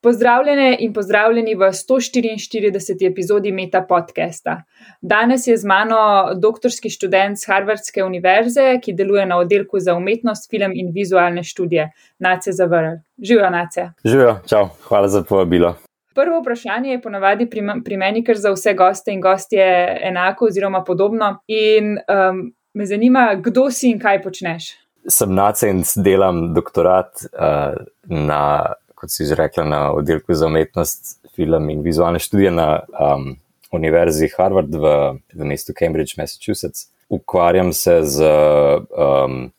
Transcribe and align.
Pozdravljene 0.00 0.76
in 0.80 0.92
pozdravljeni 0.92 1.54
v 1.54 1.58
144. 1.58 3.10
epizodi 3.10 3.52
Meta 3.52 3.80
podcasta. 3.88 4.62
Danes 5.00 5.46
je 5.46 5.56
z 5.56 5.64
mano 5.64 5.96
doktorski 6.34 6.90
študent 6.90 7.38
z 7.38 7.46
Harvardske 7.46 8.04
univerze, 8.04 8.78
ki 8.82 8.92
deluje 8.92 9.26
na 9.26 9.38
oddelku 9.38 9.80
za 9.80 9.94
umetnost, 9.94 10.50
film 10.50 10.72
in 10.74 10.92
vizualne 10.94 11.42
študije, 11.42 11.90
Nace 12.18 12.52
Zavrl. 12.52 13.00
Živijo, 13.22 13.50
Nace. 13.50 13.88
Živijo, 14.04 14.38
čau, 14.48 14.68
hvala 14.88 15.08
za 15.08 15.22
povabilo. 15.22 15.74
Prvo 16.14 16.40
vprašanje 16.40 16.90
je 16.90 17.02
ponavadi 17.02 17.50
pri, 17.50 17.62
pri 17.84 17.96
meni, 17.96 18.24
ker 18.24 18.36
za 18.36 18.52
vse 18.52 18.74
goste 18.74 19.12
in 19.12 19.20
gostje 19.20 19.66
enako 20.02 20.44
oziroma 20.44 20.84
podobno. 20.84 21.38
In 21.46 21.96
um, 21.96 22.52
me 22.74 22.86
zanima, 22.86 23.34
kdo 23.34 23.70
si 23.70 23.90
in 23.90 24.00
kaj 24.00 24.22
počneš. 24.22 24.74
Sem 25.08 25.34
Nace 25.34 25.70
in 25.70 25.84
delam 26.04 26.54
doktorat 26.54 27.26
uh, 27.32 27.76
na 28.04 28.72
kot 28.96 29.12
si 29.12 29.28
že 29.28 29.36
rekla, 29.36 29.64
na 29.64 29.80
oddelku 29.92 30.34
za 30.34 30.48
umetnost, 30.48 31.20
film 31.36 31.70
in 31.70 31.82
vizualne 31.84 32.18
študije 32.18 32.50
na 32.50 32.80
um, 32.88 33.36
Univerzi 33.72 34.30
Harvard 34.32 34.72
v, 34.72 35.18
v 35.36 35.44
mestu 35.44 35.74
Cambridge, 35.76 36.16
Massachusetts. 36.18 36.88
Ukvarjam 37.08 37.72
se 37.72 38.00
z 38.02 38.24
um, 38.24 39.52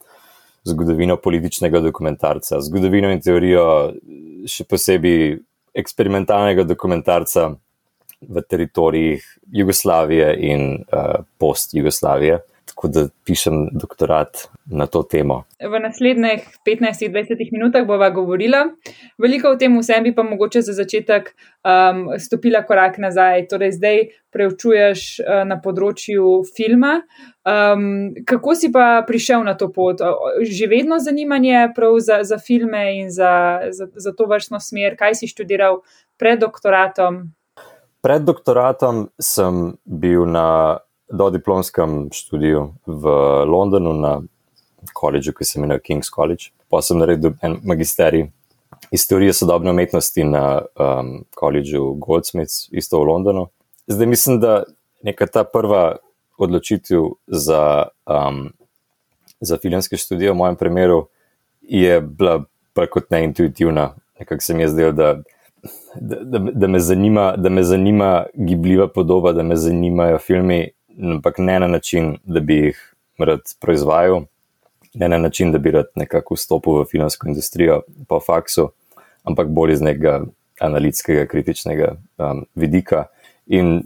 zgodovino 0.68 1.16
političnega 1.22 1.80
dokumentarca, 1.80 2.60
zgodovino 2.66 3.12
in 3.14 3.22
teorijo, 3.24 3.94
še 4.50 4.66
posebej 4.68 5.38
eksperimentalnega 5.78 6.66
dokumentarca 6.68 7.54
v 8.28 8.42
teritorijih 8.42 9.24
Jugoslavije 9.54 10.34
in 10.50 10.70
uh, 10.82 11.22
post-Jugoslavije 11.38 12.42
tako 12.78 12.88
da 12.88 13.08
pišem 13.26 13.70
doktorat 13.72 14.38
na 14.66 14.86
to 14.86 15.02
temo. 15.04 15.44
V 15.60 15.80
naslednjih 15.80 16.46
15-20 16.66 17.50
minutah 17.52 17.88
bova 17.88 18.10
govorila. 18.10 18.68
Veliko 19.18 19.50
o 19.50 19.58
tem 19.58 19.80
vsem 19.80 20.04
bi 20.04 20.14
pa 20.16 20.24
mogoče 20.24 20.62
za 20.62 20.74
začetek 20.78 21.32
um, 21.34 22.20
stopila 22.20 22.62
korak 22.62 23.00
nazaj. 23.02 23.48
Torej, 23.50 23.72
zdaj 23.80 23.98
preučuješ 24.30 25.08
uh, 25.26 25.42
na 25.50 25.58
področju 25.58 26.44
filma. 26.54 27.02
Um, 27.42 28.14
kako 28.30 28.54
si 28.54 28.70
pa 28.72 29.02
prišel 29.08 29.42
na 29.48 29.58
to 29.58 29.72
pot? 29.74 30.04
Že 30.46 30.70
vedno 30.70 31.02
zanimanje 31.02 31.74
za, 32.00 32.22
za 32.24 32.38
filme 32.38 33.00
in 33.02 33.10
za, 33.10 33.74
za, 33.74 33.90
za 33.90 34.14
to 34.14 34.30
vrstno 34.30 34.62
smer, 34.62 34.94
kaj 34.94 35.18
si 35.18 35.28
študiral 35.28 35.82
pred 36.18 36.38
doktoratom? 36.46 37.34
Pred 38.06 38.22
doktoratom 38.22 39.10
sem 39.18 39.74
bil 39.84 40.30
na 40.30 40.78
do 41.12 41.30
diplomskem 41.30 42.10
študiju 42.14 42.74
v 42.86 43.04
Londonu 43.46 43.94
na 43.94 44.22
koledžu, 44.94 45.34
ki 45.34 45.46
se 45.46 45.60
imenuje 45.60 45.80
King's 45.80 46.12
College. 46.16 46.52
Pa 46.70 46.82
sem 46.82 46.98
naredil 46.98 47.34
en 47.42 47.60
magisterij 47.64 48.28
iz 48.92 49.08
teorije 49.08 49.34
sodobne 49.34 49.72
umetnosti 49.72 50.24
na 50.24 50.62
um, 50.62 51.24
koledžu 51.36 51.94
Goldsmiths, 51.94 52.68
isto 52.72 53.00
v 53.00 53.08
Londonu. 53.08 53.48
Zdaj 53.88 54.08
mislim, 54.08 54.40
da 54.40 54.64
neka 55.04 55.28
ta 55.28 55.44
prva 55.44 55.98
odločitev 56.38 57.04
za, 57.28 57.88
um, 58.06 58.52
za 59.40 59.58
filmske 59.58 59.98
študije 59.98 60.32
v 60.32 60.36
mojem 60.36 60.56
primeru 60.56 61.08
je 61.62 62.02
bila 62.02 62.44
bolj 62.76 62.88
kot 62.88 63.12
neintuitivna. 63.12 63.96
Nekako 64.20 64.42
se 64.42 64.54
mi 64.54 64.62
je 64.62 64.70
zdelo, 64.70 64.92
da, 64.92 65.14
da, 65.96 66.16
da, 66.24 66.40
da, 66.40 66.68
me 66.68 66.80
zanima, 66.80 67.36
da 67.38 67.50
me 67.50 67.64
zanima 67.64 68.26
gibljiva 68.34 68.88
podoba, 68.88 69.32
da 69.34 69.44
me 69.44 69.56
zanimajo 69.56 70.18
filmi 70.18 70.70
ampak 71.02 71.38
ne 71.38 71.60
na 71.60 71.68
način, 71.68 72.18
da 72.24 72.40
bi 72.40 72.56
jih 72.56 72.94
rad 73.18 73.42
proizvajal, 73.60 74.24
ne 74.94 75.10
na 75.10 75.18
način, 75.18 75.52
da 75.52 75.58
bi 75.58 75.72
rad 75.72 75.86
nekako 75.96 76.36
vstopil 76.36 76.82
v 76.82 76.86
filmsko 76.92 77.28
industrijo 77.28 77.82
po 78.08 78.20
faksu, 78.20 78.70
ampak 79.24 79.48
bolj 79.48 79.74
iz 79.74 79.82
nekega 79.82 80.22
analitskega, 80.60 81.26
kritičnega 81.26 81.96
um, 82.18 82.46
vidika. 82.56 83.06
In 83.48 83.84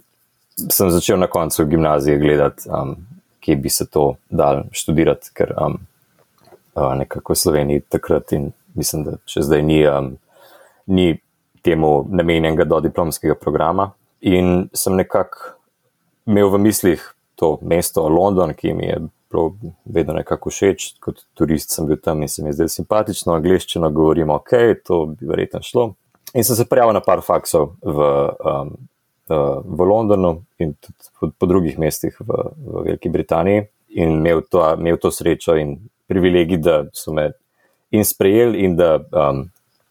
sem 0.70 0.92
začel 0.92 1.20
na 1.20 1.28
koncu 1.28 1.66
gimnazije 1.66 2.18
gledati, 2.18 2.70
um, 2.70 2.96
kje 3.40 3.56
bi 3.56 3.70
se 3.70 3.86
to 3.90 4.16
dal 4.30 4.64
študirati, 4.72 5.34
ker 5.34 5.54
um, 5.58 5.80
uh, 6.76 6.94
nekako 6.96 7.34
v 7.34 7.38
Sloveniji 7.38 7.82
takrat 7.90 8.32
in 8.32 8.52
mislim, 8.76 9.04
da 9.04 9.18
še 9.26 9.44
zdaj 9.44 9.64
ni, 9.64 9.82
um, 9.88 10.14
ni 10.88 11.18
temu 11.62 12.06
namenjenega 12.10 12.66
do 12.66 12.80
diplomskega 12.80 13.36
programa. 13.36 13.92
In 14.22 14.70
sem 14.74 14.96
nekako 14.96 15.58
imel 16.32 16.50
v 16.50 16.62
mislih 16.64 17.04
to 17.36 17.58
mesto 17.62 18.08
London, 18.10 18.54
ki 18.54 18.74
mi 18.74 18.88
je 18.88 19.00
bilo 19.32 19.56
vedno 19.86 20.14
nekako 20.14 20.52
všeč, 20.52 20.94
kot 21.04 21.24
turist 21.38 21.72
sem 21.76 21.88
bil 21.88 22.00
tam 22.04 22.22
in 22.22 22.30
se 22.30 22.44
mi 22.44 22.52
je 22.52 22.60
zdelo 22.60 22.72
simpatično, 22.72 23.36
angliščino 23.36 23.90
govorimo, 23.92 24.40
ok, 24.42 24.54
to 24.86 25.06
bi 25.12 25.30
verjetno 25.30 25.62
šlo. 25.66 25.92
In 26.34 26.48
sem 26.48 26.56
se 26.56 26.68
prijavil 26.68 26.96
na 26.96 27.04
par 27.04 27.24
faksov 27.26 27.74
v, 27.84 28.08
um, 28.48 28.74
v 29.30 29.88
Londonu 29.88 30.38
in 30.60 30.74
tudi 30.80 31.12
po, 31.20 31.32
po 31.32 31.48
drugih 31.48 31.80
mestih 31.80 32.16
v, 32.20 32.44
v 32.56 32.86
Veliki 32.88 33.12
Britaniji 33.12 33.66
in 34.00 34.20
imel 34.20 34.44
to, 34.48 34.64
imel 34.78 35.00
to 35.00 35.12
srečo 35.12 35.56
in 35.60 35.78
privilegij, 36.12 36.60
da 36.64 36.84
so 36.94 37.16
me 37.16 37.32
in 37.92 38.06
sprejeli 38.08 38.64
in 38.64 38.76
da 38.80 38.98
um, 39.00 39.46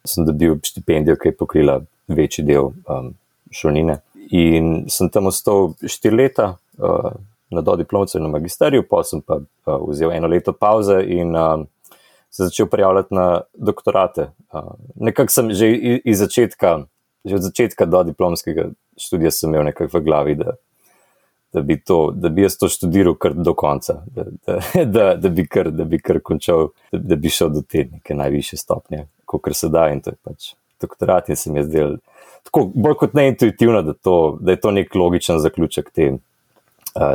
sem 0.05 0.25
dobil 0.25 0.57
štipendijo, 0.65 1.17
ki 1.21 1.29
je 1.29 1.37
pokrila 1.37 1.81
večji 2.09 2.45
del 2.45 2.71
um, 2.89 3.13
šolnine. 3.53 4.01
In 4.31 4.85
sem 4.89 5.11
tam 5.11 5.27
ostal 5.27 5.73
štiri 5.83 6.17
leta 6.17 6.55
uh, 6.79 7.11
na 7.51 7.61
dodiplomcu 7.67 8.19
in 8.19 8.23
na 8.23 8.31
magisteriju, 8.31 8.85
pa 8.87 9.03
sem 9.05 9.23
pa 9.27 9.41
uh, 9.41 9.81
vzel 9.89 10.13
eno 10.15 10.31
leto 10.31 10.53
pauze 10.53 11.01
in 11.03 11.35
uh, 11.35 11.65
se 12.31 12.47
začel 12.47 12.67
prijavljati 12.67 13.15
na 13.15 13.41
doktorate. 13.55 14.31
Uh, 14.53 14.75
nekako 14.95 15.35
sem 15.35 15.53
že 15.53 15.71
iz 16.05 16.19
začetka, 16.19 16.85
že 17.25 17.35
od 17.35 17.43
začetka 17.43 17.87
dodiplomskega 17.91 18.71
študija, 18.97 19.31
sem 19.31 19.51
imel 19.51 19.67
nekako 19.73 19.99
v 19.99 20.05
glavi, 20.05 20.35
da, 20.39 20.55
da, 21.53 21.63
bi 21.63 21.81
to, 21.83 22.13
da 22.15 22.29
bi 22.29 22.47
jaz 22.47 22.55
to 22.61 22.69
študiral 22.71 23.19
kar 23.19 23.35
do 23.35 23.55
konca, 23.55 24.05
da, 24.07 24.25
da, 24.47 24.61
da, 24.95 25.15
da, 25.17 25.29
bi, 25.29 25.47
kar, 25.47 25.73
da 25.75 25.85
bi 25.85 25.99
kar 25.99 26.21
končal, 26.23 26.71
da, 26.93 27.03
da 27.03 27.19
bi 27.19 27.35
šel 27.35 27.51
do 27.51 27.67
te 27.67 27.89
neke 27.91 28.15
najvišje 28.15 28.63
stopnje, 28.63 29.09
kot 29.27 29.51
se 29.57 29.69
da 29.69 29.89
in 29.91 30.07
to 30.07 30.15
je 30.15 30.23
pač 30.23 30.53
doktorat 30.81 31.29
in 31.29 31.37
se 31.37 31.53
mi 31.53 31.59
je 31.59 31.65
zdel 31.65 31.97
tako 32.45 32.71
bolj 32.75 32.95
kot 32.95 33.15
neintuitivno, 33.15 33.83
da, 33.83 33.93
to, 33.93 34.39
da 34.41 34.57
je 34.57 34.61
to 34.61 34.71
nek 34.71 34.95
logičen 34.95 35.39
zaključek 35.39 35.91
te, 35.95 36.11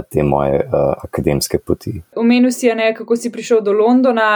te 0.09 0.23
moje 0.23 0.61
uh, 0.63 0.93
akademske 1.03 1.59
poti. 1.59 1.91
Omenil 2.15 2.51
si, 2.51 2.69
ne, 2.75 2.93
kako 2.95 3.15
si 3.19 3.31
prišel 3.31 3.61
do 3.61 3.73
Londona 3.75 4.27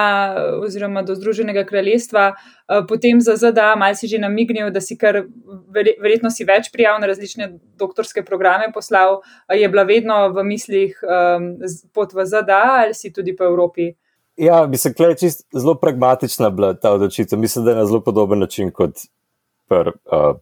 oziroma 0.63 1.01
do 1.07 1.15
Združenega 1.15 1.63
kraljestva, 1.65 2.33
uh, 2.33 2.83
potem 2.89 3.21
za 3.21 3.37
ZDA, 3.39 3.75
malo 3.79 3.95
si 3.95 4.07
že 4.07 4.19
namignil, 4.19 4.71
da 4.71 4.81
si 4.81 4.97
kar 4.97 5.23
verjetno 5.73 6.31
si 6.31 6.43
več 6.43 6.71
prijav 6.73 6.99
na 6.99 7.07
različne 7.07 7.53
doktorske 7.79 8.23
programe 8.25 8.71
poslal. 8.73 9.21
Je 9.53 9.69
bila 9.69 9.83
vedno 9.87 10.27
v 10.35 10.43
mislih 10.43 10.99
um, 11.03 11.55
pot 11.93 12.13
v 12.13 12.25
ZDA 12.25 12.63
ali 12.83 12.93
si 12.93 13.13
tudi 13.13 13.35
po 13.35 13.47
Evropi? 13.47 13.93
Ja, 14.39 14.65
bi 14.67 14.77
se 14.77 14.93
klej 14.93 15.17
čist 15.19 15.47
zelo 15.51 15.75
pragmatična 15.75 16.49
bila 16.49 16.73
ta 16.73 16.93
odločitev. 16.95 17.39
Mislim, 17.39 17.65
da 17.65 17.71
je 17.71 17.77
na 17.77 17.85
zelo 17.85 17.99
podoben 18.03 18.39
način 18.39 18.71
kot 18.71 18.95
pri 19.67 19.91
uh, 19.91 20.35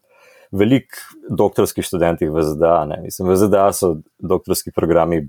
veliko 0.51 1.01
doktorskih 1.29 1.85
študentih 1.85 2.31
v 2.31 2.43
ZDA. 2.43 2.85
Mislim, 3.03 3.29
v 3.29 3.35
ZDA 3.35 3.71
so 3.73 3.97
doktorski 4.19 4.71
programi 4.71 5.27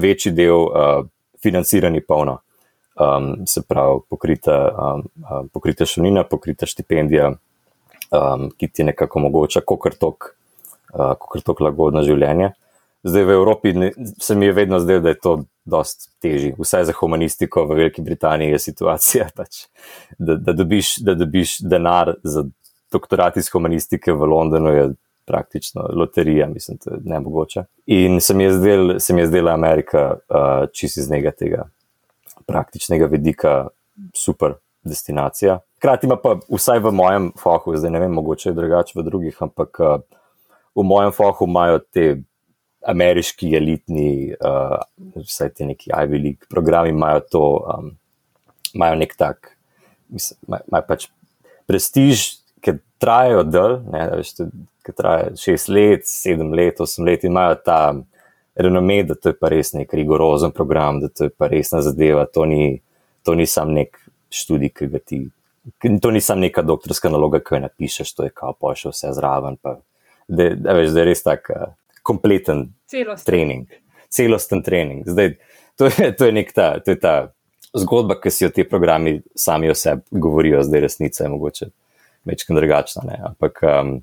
večji 0.00 0.32
del 0.32 0.66
uh, 0.66 1.06
financirani 1.42 2.00
polno. 2.00 2.40
Um, 2.94 3.46
se 3.46 3.62
pravi, 3.68 4.00
pokrita, 4.10 4.56
um, 4.70 5.48
pokrita 5.52 5.86
šolnina, 5.86 6.22
pokrita 6.24 6.66
štipendija, 6.66 7.32
um, 7.34 8.50
ki 8.56 8.68
ti 8.68 8.84
nekako 8.84 9.18
omogoča, 9.18 9.60
kako 9.60 9.88
je 9.88 11.42
to 11.42 11.56
lagodno 11.60 12.02
življenje. 12.06 12.52
Zdaj 13.04 13.24
v 13.24 13.34
Evropi 13.36 13.72
ne, 13.72 13.90
se 14.20 14.34
mi 14.34 14.46
je 14.46 14.52
vedno 14.52 14.78
zdelo, 14.80 15.00
da 15.00 15.12
je 15.12 15.18
to 15.20 15.32
dosti 15.64 16.08
težje. 16.22 16.54
Vsaj 16.58 16.86
za 16.88 16.92
humanistiko 16.96 17.66
v 17.66 17.76
Veliki 17.76 18.02
Britaniji 18.02 18.54
je 18.54 18.58
situacija, 18.58 19.28
pač, 19.36 19.66
da, 20.18 20.36
da, 20.36 20.52
dobiš, 20.52 20.96
da 21.04 21.14
dobiš 21.14 21.58
denar 21.60 22.14
za 22.22 22.46
doktorat 22.94 23.36
iz 23.36 23.50
humanistike 23.52 24.14
v 24.14 24.30
Londonu 24.30 24.72
je 24.72 24.86
praktično 25.26 25.86
loterija, 25.92 26.46
mislim, 26.48 26.78
da 26.84 26.94
je 26.94 27.00
ne 27.04 27.20
mogoče. 27.20 27.64
In 27.86 28.20
se 28.20 28.34
mi 28.34 28.44
je 28.44 28.52
zdela 28.52 28.98
zdel 29.26 29.48
Amerika 29.48 30.04
uh, 30.14 30.68
čist 30.72 30.96
iz 30.96 31.10
njega 31.10 31.30
tega 31.30 31.68
praktičnega 32.46 33.06
vidika 33.06 33.68
super 34.14 34.54
destinacija. 34.84 35.58
Hkrati 35.78 36.08
pa 36.22 36.36
vsaj 36.48 36.78
v 36.84 36.92
mojem 36.92 37.32
fahu, 37.40 37.76
zdaj 37.76 37.90
ne 37.90 38.00
vem, 38.04 38.12
mogoče 38.12 38.50
je 38.50 38.58
drugače 38.58 38.98
v 38.98 39.04
drugih, 39.04 39.42
ampak 39.42 39.80
uh, 39.80 39.96
v 40.74 40.84
mojem 40.84 41.12
fahu 41.12 41.48
imajo 41.48 41.80
te 41.92 42.20
ameriški 42.84 43.54
elitni, 43.56 44.34
uh, 44.36 44.76
vsaj 45.16 45.54
ti 45.56 45.64
neki 45.64 45.90
Ivy 45.90 46.20
League 46.20 46.50
programi, 46.50 46.92
imajo 46.92 47.20
to, 47.30 47.44
um, 47.64 47.92
imajo 48.74 49.00
nek 49.00 49.16
tak, 49.16 49.54
mislim, 50.08 50.40
imajo 50.68 50.88
pač 50.88 51.08
prestiž 51.66 52.43
trajajo 53.04 53.44
del, 53.44 53.78
ki 54.84 54.96
trajajo 54.96 55.36
šest 55.44 55.68
let, 55.68 56.08
sedem 56.08 56.56
let, 56.56 56.80
osem 56.80 57.04
let 57.06 57.24
in 57.24 57.34
imajo 57.34 57.60
ta 57.64 57.78
renome, 58.56 59.02
da 59.04 59.14
to 59.14 59.32
je 59.32 59.38
pa 59.38 59.52
res 59.52 59.74
nek 59.76 59.92
rigorozen 59.92 60.52
program, 60.56 61.02
da 61.04 61.12
to 61.12 61.28
je 61.28 61.36
pa 61.36 61.50
resna 61.52 61.82
zadeva, 61.84 62.24
to 62.26 62.48
ni, 62.48 62.78
to 63.26 63.36
ni 63.36 63.46
sam 63.50 63.76
nek 63.76 64.00
študij, 64.34 64.72
ki 64.74 64.92
ga 64.92 65.02
ti 65.04 65.24
to 66.02 66.10
ni 66.10 66.20
samo 66.20 66.40
neka 66.40 66.62
doktorska 66.62 67.08
naloga, 67.08 67.40
ki 67.40 67.54
jo 67.54 67.60
napišeš, 67.60 68.14
to 68.14 68.26
je 68.28 68.30
kao 68.30 68.52
pa 68.60 68.74
še 68.76 68.92
vse 68.92 69.12
zraven. 69.16 69.56
Pa, 69.62 69.78
da, 70.28 70.50
da, 70.54 70.74
veš, 70.76 70.92
da 70.92 71.00
je 71.00 71.06
res 71.08 71.24
tak 71.24 71.48
uh, 71.52 71.70
kompleten 72.02 72.66
Celosten. 72.90 73.26
trening, 73.26 73.78
celosten 74.12 74.62
trening. 74.62 75.06
Zdaj, 75.08 75.36
to, 75.80 75.88
je, 75.88 76.10
to, 76.16 76.28
je 76.28 76.44
ta, 76.52 76.68
to 76.84 76.92
je 76.92 77.00
ta 77.00 77.14
zgodba, 77.74 78.18
ki 78.20 78.30
si 78.30 78.44
jo 78.44 78.50
ti 78.52 78.66
programi 78.68 79.18
sami 79.34 79.72
o 79.72 79.74
sebi 79.74 80.04
govorijo, 80.10 80.62
zdaj 80.62 80.84
resnica 80.84 81.24
je 81.24 81.32
mogoče 81.32 81.70
večkrat 82.24 82.56
drugačna. 82.56 83.02
Ne? 83.04 83.18
Ampak 83.24 83.60
um, 83.62 84.02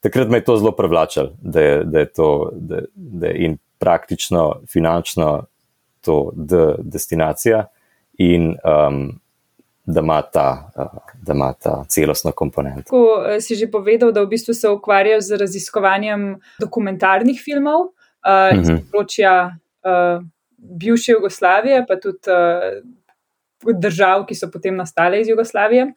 takrat 0.00 0.28
me 0.28 0.38
je 0.38 0.44
to 0.44 0.56
zelo 0.56 0.72
privlačilo, 0.72 1.32
da, 1.40 1.60
je- 1.60 1.84
da 1.84 1.98
je 1.98 2.06
to 2.08 2.28
da, 2.54 2.78
da 2.94 3.26
je 3.26 3.34
in 3.38 3.58
praktično, 3.78 4.60
finančno 4.66 5.44
to 6.00 6.32
de, 6.34 6.74
destinacija 6.80 7.66
in 8.14 8.56
um, 8.88 9.20
da 9.84 10.00
ima 10.00 10.22
ta, 10.22 10.70
uh, 10.76 10.84
da 11.22 11.32
ima 11.32 11.52
ta 11.54 11.84
celostno 11.88 12.32
komponento. 12.32 12.82
Ko 12.86 13.24
eh, 13.26 13.40
si 13.40 13.54
že 13.54 13.66
povedal, 13.66 14.12
da 14.12 14.22
v 14.22 14.28
bistvu 14.28 14.54
se 14.54 14.68
ukvarjaš 14.68 15.24
z 15.24 15.36
raziskovanjem 15.36 16.40
dokumentarnih 16.60 17.40
filmov 17.40 17.80
uh, 17.80 18.52
iz 18.54 18.68
Mhm. 18.68 18.76
področja 18.84 19.56
uh, 19.82 20.22
bivše 20.58 21.12
Jugoslavije, 21.12 21.86
pa 21.88 21.96
tudi 21.96 22.18
uh, 22.28 22.84
držav, 23.66 24.26
ki 24.26 24.34
so 24.34 24.48
potem 24.50 24.76
nastale 24.76 25.20
iz 25.20 25.28
Jugoslavije. 25.28 25.92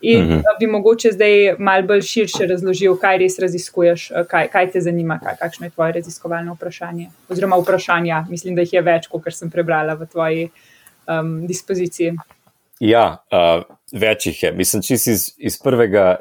In 0.00 0.22
Mhm. 0.22 0.32
uh, 0.38 0.54
bi 0.60 0.66
mogoče 0.66 1.12
zdaj 1.12 1.56
malo 1.58 1.86
bolj 1.86 2.02
širše 2.02 2.46
razložil, 2.46 2.96
kaj 2.96 3.18
res 3.18 3.38
raziskuješ, 3.38 4.10
uh, 4.10 4.26
kaj, 4.26 4.48
kaj 4.48 4.70
te 4.70 4.80
zanima, 4.80 5.18
kaj, 5.18 5.36
kakšno 5.40 5.66
je 5.66 5.70
tvoje 5.70 5.92
raziskovalno 5.92 6.54
vprašanje. 6.54 7.10
Oziroma 7.28 7.56
vprašanja, 7.56 8.24
mislim, 8.30 8.54
da 8.54 8.62
jih 8.62 8.72
je 8.72 8.82
več, 8.82 9.06
kot 9.10 9.32
sem 9.34 9.50
prebrala 9.50 9.94
v 9.94 10.06
tvoji 10.06 10.50
um, 11.06 11.46
dispoziciji. 11.46 12.14
Ja, 12.80 13.18
uh, 13.32 13.64
več 13.92 14.26
jih 14.26 14.42
je. 14.42 14.52
Mislim, 14.52 14.82
čist 14.82 15.06
iz, 15.10 15.34
iz 15.38 15.58
prvega, 15.58 16.20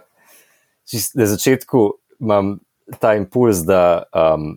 čist 0.89 1.15
na 1.15 1.25
začetku 1.29 1.91
imam 2.19 2.59
ta 2.99 3.13
impuls, 3.15 3.61
da, 3.67 4.07
um, 4.15 4.55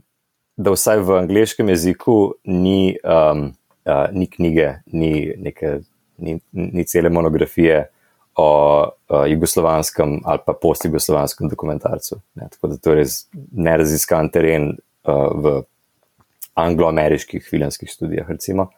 da 0.57 0.71
vsaj 0.73 1.03
v 1.05 1.19
angleškem 1.19 1.69
jeziku 1.69 2.35
ni, 2.45 2.97
um, 3.05 3.51
uh, 3.85 4.07
ni 4.13 4.27
knjige, 4.31 4.79
ni, 4.87 5.35
neke, 5.37 5.81
ni, 6.21 6.39
ni 6.53 6.85
cele 6.85 7.11
monografije 7.11 7.89
o 8.37 8.51
uh, 9.09 9.25
jugoslovanskem 9.31 10.21
ali 10.25 10.39
pa 10.47 10.53
postjugoslovanskem 10.53 11.49
dokumentarcu. 11.49 12.21
Ne? 12.35 12.49
Tako 12.51 12.69
da 12.69 12.77
to 12.77 12.95
je 12.95 12.97
res 13.03 13.17
neraziskan 13.53 14.31
teren 14.31 14.71
uh, 14.71 15.31
v 15.35 15.63
angloameriških 16.55 17.45
filmskih 17.51 17.91
študijah. 17.91 18.29
Recimo. 18.29 18.71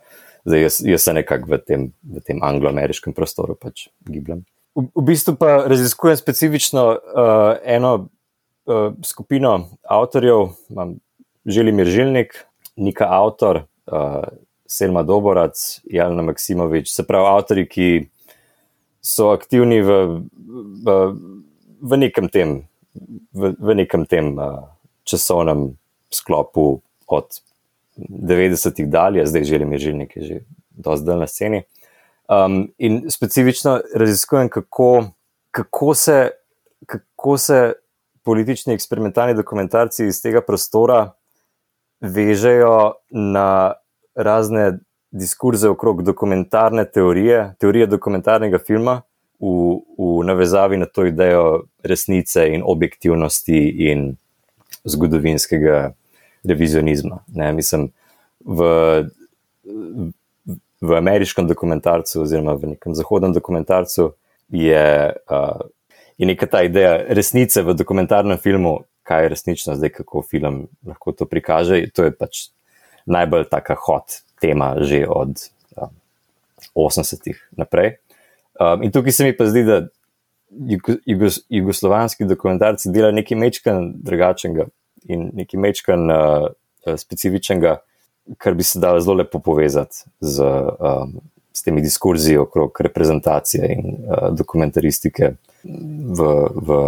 Zdaj, 0.44 0.62
jaz, 0.62 0.81
jaz 0.85 1.05
se 1.05 1.15
nekako 1.15 1.53
v 1.53 1.59
tem, 1.62 1.85
v 2.03 2.23
tem 2.27 2.43
angloameriškem 2.43 3.15
prostoru 3.15 3.55
pač 3.55 3.87
gibljem. 4.09 4.43
V, 4.75 4.89
v 4.97 5.05
bistvu 5.12 5.37
pa 5.39 5.62
raziskujem 5.71 6.17
specifično 6.19 6.87
uh, 6.97 7.61
eno 7.62 7.93
uh, 8.67 8.94
skupino 9.06 9.53
avtorjev, 9.85 10.56
imam 10.73 10.97
Želimir 11.47 11.87
Žilnik, 11.87 12.35
Nika 12.77 13.06
Avtor, 13.11 13.65
uh, 13.87 14.25
Selma 14.73 15.03
Doborac, 15.05 15.81
Jalna 15.85 16.23
Maksimovič, 16.25 16.89
se 16.89 17.05
pravi 17.05 17.29
avtori, 17.29 17.67
ki 17.69 17.89
so 19.05 19.33
aktivni 19.35 19.83
v, 19.85 19.99
v, 20.87 20.97
v 21.83 21.99
nekem 22.01 22.31
tem, 22.33 22.63
v, 23.37 23.53
v 23.59 23.77
nekem 23.77 24.07
tem 24.09 24.33
uh, 24.39 24.63
časovnem 25.05 25.75
sklopu 26.13 26.81
od 27.13 27.43
90-ih 27.99 28.89
dalje, 28.89 29.27
zdaj 29.29 29.45
želim 29.45 29.73
je 29.77 29.79
žilnik, 29.79 30.17
je 30.17 30.23
že 30.23 30.41
dosti 30.71 31.07
dal 31.07 31.21
na 31.21 31.29
sceni. 31.29 31.63
Um, 32.29 32.73
in 32.79 33.11
specifično 33.11 33.81
raziskujem, 33.95 34.49
kako, 34.49 35.11
kako, 35.51 35.95
se, 35.95 36.31
kako 36.87 37.39
se 37.39 37.73
politični 38.23 38.75
eksperimentalni 38.75 39.35
dokumentarci 39.35 40.07
iz 40.07 40.23
tega 40.23 40.41
prostora 40.41 41.11
vežejo 42.01 42.95
na 43.11 43.75
razne 44.14 44.79
diskurze 45.11 45.69
okrog 45.69 46.03
dokumentarne 46.03 46.85
teorije, 46.85 47.55
teorije 47.61 47.87
dokumentarnega 47.87 48.59
filma, 48.59 49.03
v, 49.41 49.81
v 49.99 50.25
navezavi 50.25 50.76
na 50.76 50.87
to 50.87 51.06
idejo 51.06 51.64
resnice 51.82 52.47
in 52.49 52.62
objektivnosti 52.64 53.59
in 53.91 54.17
zgodovinskega 54.85 55.93
revizionizma. 56.44 57.25
Ne, 57.35 57.53
mislim, 57.53 57.91
v, 58.44 58.61
v 60.81 60.97
ameriškem 60.97 61.47
dokumentarcu, 61.47 62.23
oziroma 62.23 62.55
v 62.55 62.75
nekem 62.75 62.94
zahodnem 62.94 63.35
dokumentarcu, 63.35 64.12
je, 64.53 65.12
uh, 65.31 65.61
je 66.19 66.26
neka 66.26 66.47
ta 66.47 66.62
ideja 66.62 66.97
resnice 67.08 67.62
v 67.62 67.75
dokumentarnem 67.75 68.38
filmu, 68.38 68.82
kaj 69.03 69.23
je 69.23 69.29
resnično, 69.29 69.76
zdaj 69.76 69.91
kako 69.91 70.23
film 70.23 70.67
lahko 70.87 71.12
to 71.12 71.26
prikaže. 71.26 71.82
To 71.94 72.06
je 72.06 72.15
pač 72.15 72.49
najbolj 73.07 73.49
taka 73.51 73.77
hot 73.79 74.23
tema, 74.41 74.75
že 74.83 75.05
od 75.07 75.39
um, 75.77 75.91
80-ih 76.75 77.39
naprej. 77.57 77.97
Um, 78.61 78.83
in 78.83 78.93
tukaj 78.93 79.13
se 79.13 79.25
mi 79.25 79.37
pa 79.37 79.47
zdi, 79.47 79.65
da 79.65 79.87
jugo, 80.51 80.97
jugos, 81.07 81.41
jugoslovanski 81.49 82.25
dokumentarci 82.29 82.93
delajo 82.93 83.17
nekaj 83.17 83.39
mečkan 83.39 83.93
drugačnega 84.03 84.69
in 85.11 85.31
nekaj 85.39 85.61
mečkan 85.61 86.11
uh, 86.11 86.49
specifičnega, 86.99 87.79
kar 88.39 88.55
bi 88.55 88.67
se 88.67 88.81
dalo 88.83 89.01
zelo 89.01 89.17
lepo 89.23 89.39
povezati 89.39 90.05
z, 90.21 90.43
um, 90.43 91.19
s 91.53 91.63
temi 91.63 91.83
diskurzi 91.83 92.37
okrog 92.39 92.81
reprezentacije 92.81 93.73
in 93.73 93.97
uh, 93.97 94.31
dokumentaristike 94.37 95.35
v, 95.65 96.31
v, 96.55 96.79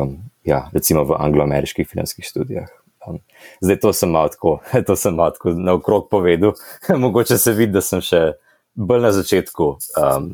ja, 0.44 0.68
recimo 0.72 1.04
v 1.04 1.18
angloameriških 1.18 1.88
filmskih 1.88 2.26
študijah. 2.26 2.83
Zdaj 3.60 3.80
to 3.80 3.92
sem 3.92 4.10
malo 4.10 4.28
tako, 4.28 4.58
to 4.86 4.96
sem 4.96 5.14
malo 5.14 5.34
tako 5.36 5.56
naokrog 5.56 6.08
povedal, 6.10 6.54
mogoče 7.04 7.38
se 7.38 7.52
vidi, 7.52 7.72
da 7.72 7.84
sem 7.84 8.02
še 8.04 8.22
bolj 8.74 9.04
na 9.04 9.12
začetku 9.12 9.68
um, 9.74 10.32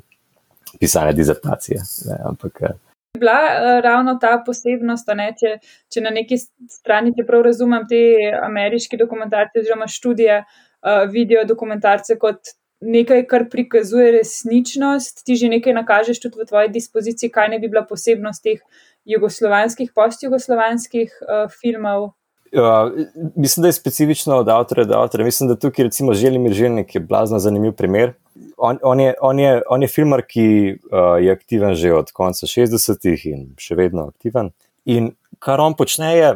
pisanja 0.80 1.12
dizertacije. 1.12 1.80
Ne, 2.08 2.20
ampak, 2.30 2.62
uh, 2.62 2.78
bila 3.18 3.32
uh, 3.32 3.80
ravno 3.82 4.14
ta 4.20 4.36
posebnost, 4.46 5.08
ne, 5.16 5.32
če, 5.38 5.56
če 5.92 6.02
na 6.04 6.12
neki 6.14 6.38
strani, 6.70 7.12
če 7.16 7.26
prav 7.28 7.44
razumem, 7.48 7.86
te 7.90 8.00
ameriške 8.44 8.98
dokumentarce 9.00 9.62
oziroma 9.62 9.88
študije 9.90 10.40
uh, 10.44 11.04
vidijo 11.10 11.44
dokumentarce 11.48 12.16
kot 12.22 12.54
nekaj, 12.80 13.26
kar 13.28 13.48
prikazuje 13.52 14.12
resničnost, 14.20 15.24
ti 15.26 15.36
že 15.36 15.50
nekaj 15.52 15.76
nakažeš 15.82 16.22
tudi 16.22 16.40
v 16.40 16.48
tvoji 16.48 16.72
dispoziciji, 16.72 17.32
kaj 17.34 17.50
ne 17.52 17.58
bi 17.60 17.68
bila 17.68 17.84
posebnost 17.88 18.42
teh 18.46 18.62
jugoslovanskih, 19.04 19.92
postjugoslovanskih 19.94 21.12
uh, 21.20 21.44
filmov. 21.60 22.12
Uh, 22.52 22.92
mislim, 23.36 23.62
da 23.62 23.68
je 23.68 23.72
specifično 23.72 24.36
od 24.36 24.48
avtorja 24.48 24.84
do 24.84 24.94
avtorja. 24.94 25.24
Mislim, 25.24 25.48
da 25.48 25.54
tukaj 25.54 25.84
recimo 25.84 26.14
Želimir 26.14 26.52
Želnik 26.52 26.94
je 26.94 27.00
blazno 27.00 27.38
zanimiv 27.38 27.72
primer. 27.72 28.12
On, 28.56 28.78
on, 28.82 29.00
je, 29.00 29.14
on, 29.20 29.38
je, 29.38 29.62
on 29.68 29.82
je 29.82 29.88
filmar, 29.88 30.22
ki 30.26 30.76
uh, 30.90 31.22
je 31.22 31.32
aktiven 31.32 31.74
že 31.74 31.92
od 31.94 32.10
konca 32.10 32.46
60-ih 32.46 33.26
in 33.26 33.46
še 33.58 33.78
vedno 33.78 34.08
aktiven. 34.10 34.50
In 34.84 35.12
kar 35.38 35.60
on 35.60 35.78
počne, 35.78 36.10
je 36.16 36.32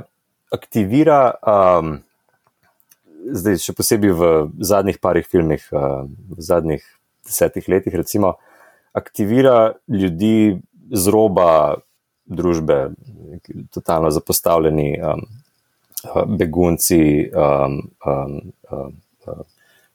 aktivira, 0.54 1.34
um, 1.42 1.96
zdaj 3.34 3.58
še 3.66 3.74
posebej 3.74 4.14
v 4.14 4.32
zadnjih 4.62 5.02
parih 5.02 5.26
filmih, 5.26 5.66
uh, 5.74 6.06
v 6.06 6.38
zadnjih 6.38 6.84
desetih 7.26 7.66
letih, 7.68 7.94
recimo, 7.94 8.36
aktivira 8.94 9.72
ljudi 9.90 10.60
z 10.94 11.10
roba 11.10 11.80
družbe, 12.24 12.92
totalno 13.74 14.14
zapostavljeni. 14.14 14.92
Um, 15.02 15.26
begunci, 16.26 17.30
um, 17.34 17.90
um, 18.06 18.52
um, 18.70 18.96
uh, 19.26 19.44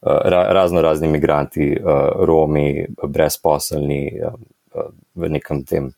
ra, 0.01 0.43
razno 0.53 0.81
razni 0.81 1.07
imigranti, 1.07 1.71
uh, 1.77 2.25
Romi, 2.25 2.85
brezposelni 3.07 4.13
um, 4.21 4.45
uh, 4.75 4.91
v 5.15 5.29
nekem 5.29 5.63
tem 5.63 5.91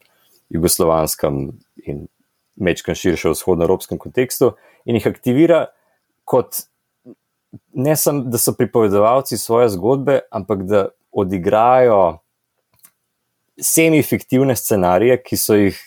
jugoslovanskem 0.50 1.52
in 1.86 2.08
mečkem 2.56 2.96
širše 2.96 3.32
vzhodnoevropskem 3.32 3.98
kontekstu 3.98 4.54
in 4.86 4.98
jih 5.00 5.08
aktivira 5.08 5.66
kot 6.26 6.66
ne 7.74 7.96
samo, 7.96 8.24
da 8.32 8.38
so 8.38 8.54
pripovedovalci 8.56 9.38
svoje 9.38 9.70
zgodbe, 9.70 10.20
ampak 10.32 10.64
da 10.64 10.88
odigrajo 11.12 12.20
semi-fiktivne 13.62 14.56
scenarije, 14.56 15.18
ki, 15.24 15.38
so 15.38 15.58
jih, 15.60 15.80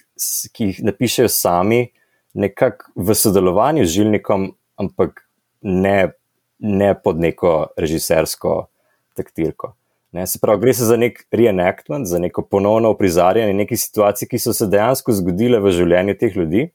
ki 0.52 0.70
jih 0.70 0.82
napišejo 0.84 1.30
sami, 1.32 1.86
nekako 2.34 2.90
v 2.96 3.14
sodelovanju 3.14 3.86
z 3.86 3.90
žilnikom, 3.90 4.50
ampak 4.76 5.24
ne, 5.62 6.12
ne 6.58 6.94
pod 6.94 7.20
neko 7.20 7.54
režisersko 7.76 8.66
taktirko. 9.14 9.74
Ne, 10.14 10.26
se 10.26 10.38
pravi, 10.38 10.60
gre 10.62 10.74
se 10.74 10.86
za 10.86 10.96
nek 10.96 11.24
reenactment, 11.34 12.06
za 12.06 12.18
neko 12.18 12.44
ponovno 12.46 12.90
uprizarjanje 12.94 13.54
nekih 13.54 13.80
situacij, 13.80 14.28
ki 14.30 14.38
so 14.38 14.52
se 14.54 14.68
dejansko 14.70 15.14
zgodile 15.14 15.58
v 15.62 15.72
življenju 15.74 16.14
teh 16.20 16.36
ljudi, 16.36 16.68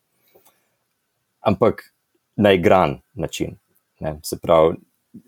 ampak 1.39 1.85
na 2.35 2.51
igran 2.55 2.97
način. 3.13 3.55
Ne, 4.03 4.17
se 4.23 4.39
pravi, 4.43 4.75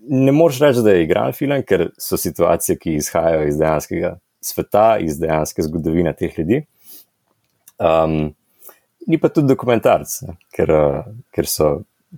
ne 0.08 0.32
moreš 0.36 0.60
reči, 0.60 0.84
da 0.84 0.96
je 0.96 1.06
igran 1.06 1.32
film, 1.36 1.64
ker 1.68 1.88
so 2.00 2.20
situacije, 2.20 2.78
ki 2.80 2.98
izhajajo 3.00 3.48
iz 3.48 3.58
dejanskega 3.60 4.18
sveta, 4.44 4.98
iz 5.00 5.20
dejanske 5.20 5.64
zgodovine 5.64 6.14
teh 6.18 6.36
ljudi. 6.40 6.66
Um, 7.80 8.34
ni 9.08 9.20
pa 9.22 9.30
tudi 9.30 9.48
dokumentarc, 9.52 10.18
ker, 10.54 10.74
uh, 10.76 11.00
ker 11.34 11.50
so 11.50 11.72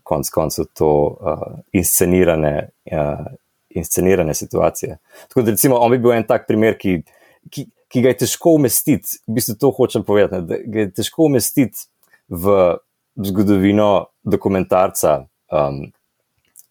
konec 0.03 0.29
koncev 0.33 0.67
to 0.77 0.89
uh, 1.21 1.45
inscenirane, 1.75 2.53
uh, 2.91 3.25
inscenirane 3.69 4.33
situacije. 4.33 4.97
Tako 5.27 5.41
da, 5.41 5.51
recimo, 5.51 5.77
on 5.77 5.91
bi 5.91 6.01
bil 6.01 6.15
en 6.15 6.25
tak 6.27 6.47
primer, 6.47 6.77
ki, 6.79 7.01
ki, 7.49 7.67
ki 7.91 8.01
ga 8.01 8.13
je 8.13 8.23
težko 8.25 8.55
umestiti, 8.57 9.19
v 9.27 9.37
bistvu 9.37 9.57
to 9.61 9.71
hočem 9.77 10.05
povedati, 10.07 10.41
ne, 10.41 10.47
da 10.49 10.59
ga 10.65 10.85
je 10.85 10.91
težko 11.01 11.29
umestiti 11.29 11.85
v 12.27 12.75
zgodovino 13.23 14.07
dokumentarca 14.23 15.19
um, 15.51 15.83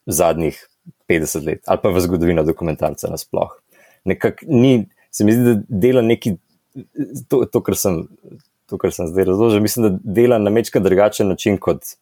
zadnjih 0.06 0.58
50 1.08 1.46
let 1.46 1.60
ali 1.66 1.78
pa 1.82 1.90
v 1.94 2.00
zgodovino 2.00 2.42
dokumentarca 2.42 3.10
nasploh. 3.10 3.54
Nekako 4.04 4.48
ni, 4.48 4.88
se 5.10 5.24
mi 5.24 5.32
zdi, 5.32 5.44
da 5.44 5.54
dela 5.68 6.02
neki, 6.02 6.34
to, 7.28 7.44
to 7.46 7.62
kar 7.62 7.76
sem 7.78 8.00
to, 8.72 8.80
kar 8.80 8.94
sem 8.94 9.10
zdaj 9.10 9.28
razložil, 9.28 9.60
mislim, 9.60 9.86
da 9.86 10.14
dela 10.20 10.38
na 10.40 10.50
mečka 10.50 10.80
drugačen 10.80 11.28
način, 11.28 11.58
kot, 11.60 11.94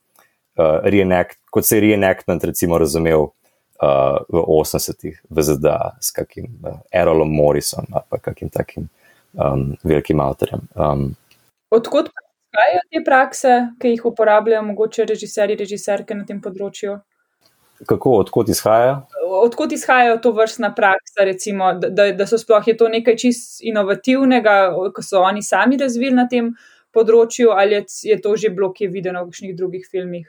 uh, 0.58 0.78
reenact, 0.86 1.40
kot 1.50 1.66
se 1.66 1.76
je 1.76 1.84
reenactment 1.88 2.44
recimo 2.46 2.78
razumel 2.78 3.26
uh, 3.26 4.22
v 4.28 4.44
80-ih 4.46 5.20
v 5.30 5.42
ZDA 5.42 5.96
s 6.00 6.14
kakim 6.14 6.46
uh, 6.62 6.78
Erolom 6.92 7.32
Morrisom 7.34 7.90
ali 7.90 8.06
pa 8.08 8.18
kakim 8.18 8.48
takim 8.48 8.88
um, 9.34 9.74
velikim 9.84 10.20
avtorjem. 10.20 10.66
Um, 10.74 11.14
Odkot 11.70 12.10
prihajajo 12.14 12.86
te 12.90 13.04
prakse, 13.04 13.54
ki 13.80 13.94
jih 13.94 14.06
uporabljajo 14.10 14.62
mogoče 14.70 15.06
režiserji, 15.10 15.58
režiserke 15.60 16.14
na 16.14 16.26
tem 16.26 16.40
področju? 16.42 16.98
Kako, 17.88 18.10
odkot 18.10 18.48
izhajajo? 18.48 18.96
Odkot 19.42 19.72
izhajajo 19.72 20.18
to 20.20 20.32
vrstna 20.36 20.74
praksa, 20.74 21.24
recimo, 21.24 21.72
da, 21.74 22.10
da 22.12 22.26
so 22.26 22.38
sploh 22.38 22.66
je 22.68 22.76
to 22.76 22.88
nekaj 22.88 23.16
čist 23.16 23.62
inovativnega, 23.64 24.56
ko 24.94 25.02
so 25.02 25.22
oni 25.24 25.42
sami 25.42 25.78
razvili 25.80 26.12
na 26.16 26.26
tem 26.28 26.52
področju, 26.92 27.54
ali 27.54 27.80
je 28.04 28.20
to 28.20 28.34
že 28.36 28.50
bilo, 28.52 28.72
ki 28.74 28.84
je 28.86 28.92
videno 28.92 29.24
v 29.24 29.30
kakšnih 29.30 29.56
drugih 29.56 29.88
filmih? 29.90 30.28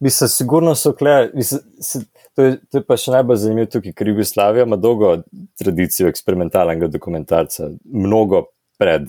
Mislim, 0.00 0.28
sigurno 0.28 0.74
so 0.74 0.92
kle, 0.92 1.30
mislim, 1.34 1.60
se, 1.80 2.00
to, 2.34 2.42
je, 2.42 2.56
to 2.70 2.80
je 2.80 2.84
pa 2.84 2.98
še 3.00 3.14
najbolj 3.14 3.38
zanimivo 3.40 3.70
tukaj, 3.72 3.94
ker 3.96 4.10
Jugoslavija 4.10 4.66
ima 4.66 4.76
dolgo 4.76 5.14
tradicijo 5.56 6.10
eksperimentalnega 6.10 6.90
dokumentarca, 6.92 7.70
mnogo 7.84 8.42
pred 8.80 9.06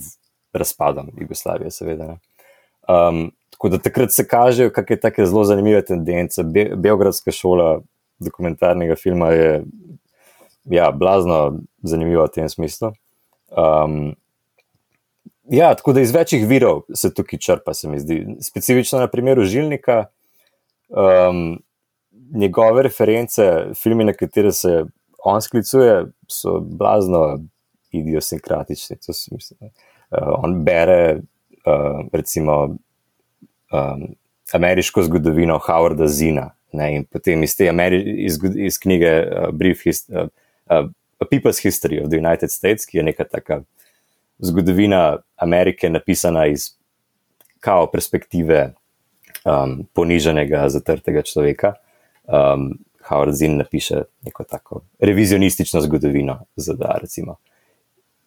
razpadom 0.56 1.10
Jugoslavije, 1.20 1.74
seveda. 1.74 2.14
Um, 2.88 3.28
Tako 3.58 3.68
da 3.68 3.78
takrat 3.82 4.12
se 4.14 4.22
kažejo, 4.28 4.70
kako 4.70 4.92
je 4.92 5.00
tako 5.00 5.24
zelo 5.26 5.44
zanimiva 5.44 5.80
tendenca. 5.82 6.42
Be 6.42 6.68
Beogradska 6.76 7.32
šola 7.34 7.80
dokumentarnega 8.18 8.94
filma 8.96 9.32
je 9.34 9.64
ja, 10.64 10.90
blazno 10.94 11.58
zanimiva 11.82 12.28
v 12.28 12.34
tem 12.34 12.48
smislu. 12.48 12.92
Um, 13.50 14.14
ja, 15.50 15.74
tako 15.74 15.92
da 15.92 16.00
iz 16.00 16.14
večjih 16.14 16.46
virov 16.46 16.84
se 16.94 17.10
tukaj 17.14 17.38
črpa, 17.38 17.74
se 17.74 17.88
mi 17.88 17.98
zdi. 17.98 18.20
Specifično 18.40 19.00
na 19.02 19.10
primeru 19.10 19.42
Žilnika, 19.44 20.04
um, 20.88 21.58
njegove 22.30 22.82
reference, 22.82 23.42
filmi, 23.74 24.04
na 24.04 24.12
katere 24.12 24.52
se 24.52 24.84
on 25.24 25.42
sklicuje, 25.42 26.04
so 26.30 26.60
blazno 26.60 27.40
idiosinkratični. 27.90 28.96
Uh, 29.02 30.18
on 30.44 30.62
bere, 30.64 31.16
uh, 31.66 32.06
recimo, 32.12 32.76
um, 33.72 34.14
ameriško 34.52 35.02
zgodovino 35.02 35.58
Howarda 35.58 36.06
Zina. 36.06 36.50
Ne, 36.72 36.94
in 36.96 37.04
potem 37.04 37.42
iz 37.42 37.56
te 37.56 37.68
Ameri 37.68 38.02
iz, 38.24 38.36
iz 38.56 38.78
knjige 38.78 39.12
uh, 39.24 39.48
Brief 39.52 39.84
Hist 39.84 40.10
uh, 40.10 40.28
uh, 40.70 40.90
A 41.18 41.24
People's 41.24 41.58
History 41.58 41.98
of 41.98 42.10
the 42.10 42.18
United 42.18 42.50
States, 42.50 42.86
ki 42.86 42.98
je 42.98 43.02
neka 43.02 43.24
taka 43.24 43.62
zgodovina 44.38 45.18
Amerike, 45.36 45.90
napisana 45.90 46.46
iz 46.46 46.70
kao 47.60 47.88
perspektive 47.90 48.72
um, 49.44 49.86
poniženega, 49.92 50.68
zatrtega 50.68 51.22
človeka. 51.22 51.74
Um, 52.26 52.78
Howard 53.08 53.34
Zinn 53.34 53.56
napiše 53.56 54.02
neko 54.22 54.44
tako 54.44 54.82
revizionistično 55.00 55.80
zgodovino 55.80 56.44
ZDA. 56.56 56.98
Recimo. 57.00 57.36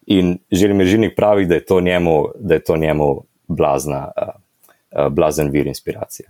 In 0.06 0.38
želim 0.52 0.80
režimnik 0.80 1.16
pravi, 1.16 1.46
da 1.46 1.56
je 1.56 1.66
to 1.66 1.82
njemu, 1.82 2.26
da 2.40 2.54
je 2.54 2.64
to 2.64 2.78
njemu 2.78 3.24
blazna. 3.48 4.12
Uh, 4.18 4.34
uh, 4.92 5.08
blazen 5.10 5.52
vir 5.52 5.68
inspiracije. 5.68 6.30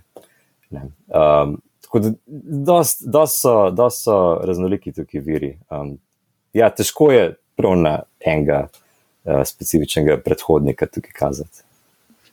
Um, 0.72 1.60
tako 1.80 1.98
da, 1.98 2.12
dost, 2.66 3.02
dost 3.06 3.42
so, 3.42 3.70
dost 3.70 4.04
so 4.04 4.18
raznoliki 4.44 4.92
tukaj 4.92 5.20
viri. 5.20 5.56
Um, 5.70 5.98
ja, 6.52 6.70
težko 6.70 7.10
je 7.12 7.34
prav 7.56 7.76
na 7.76 7.98
enega 8.20 8.64
uh, 8.68 9.42
specifičnega 9.44 10.20
predhodnika 10.24 10.86
tukaj 10.86 11.12
kazati. 11.18 11.66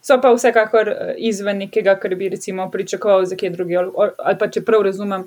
So 0.02 0.16
pa 0.22 0.32
vsekakor 0.32 0.88
eh, 0.88 1.14
izven 1.28 1.58
nekega, 1.66 1.94
kar 2.00 2.14
bi 2.16 2.28
recimo 2.32 2.70
pričakoval 2.70 3.24
za 3.24 3.36
kje 3.36 3.50
druge, 3.50 3.76
ali 3.76 4.38
pa 4.38 4.48
če 4.48 4.62
prav 4.64 4.82
razumem, 4.88 5.26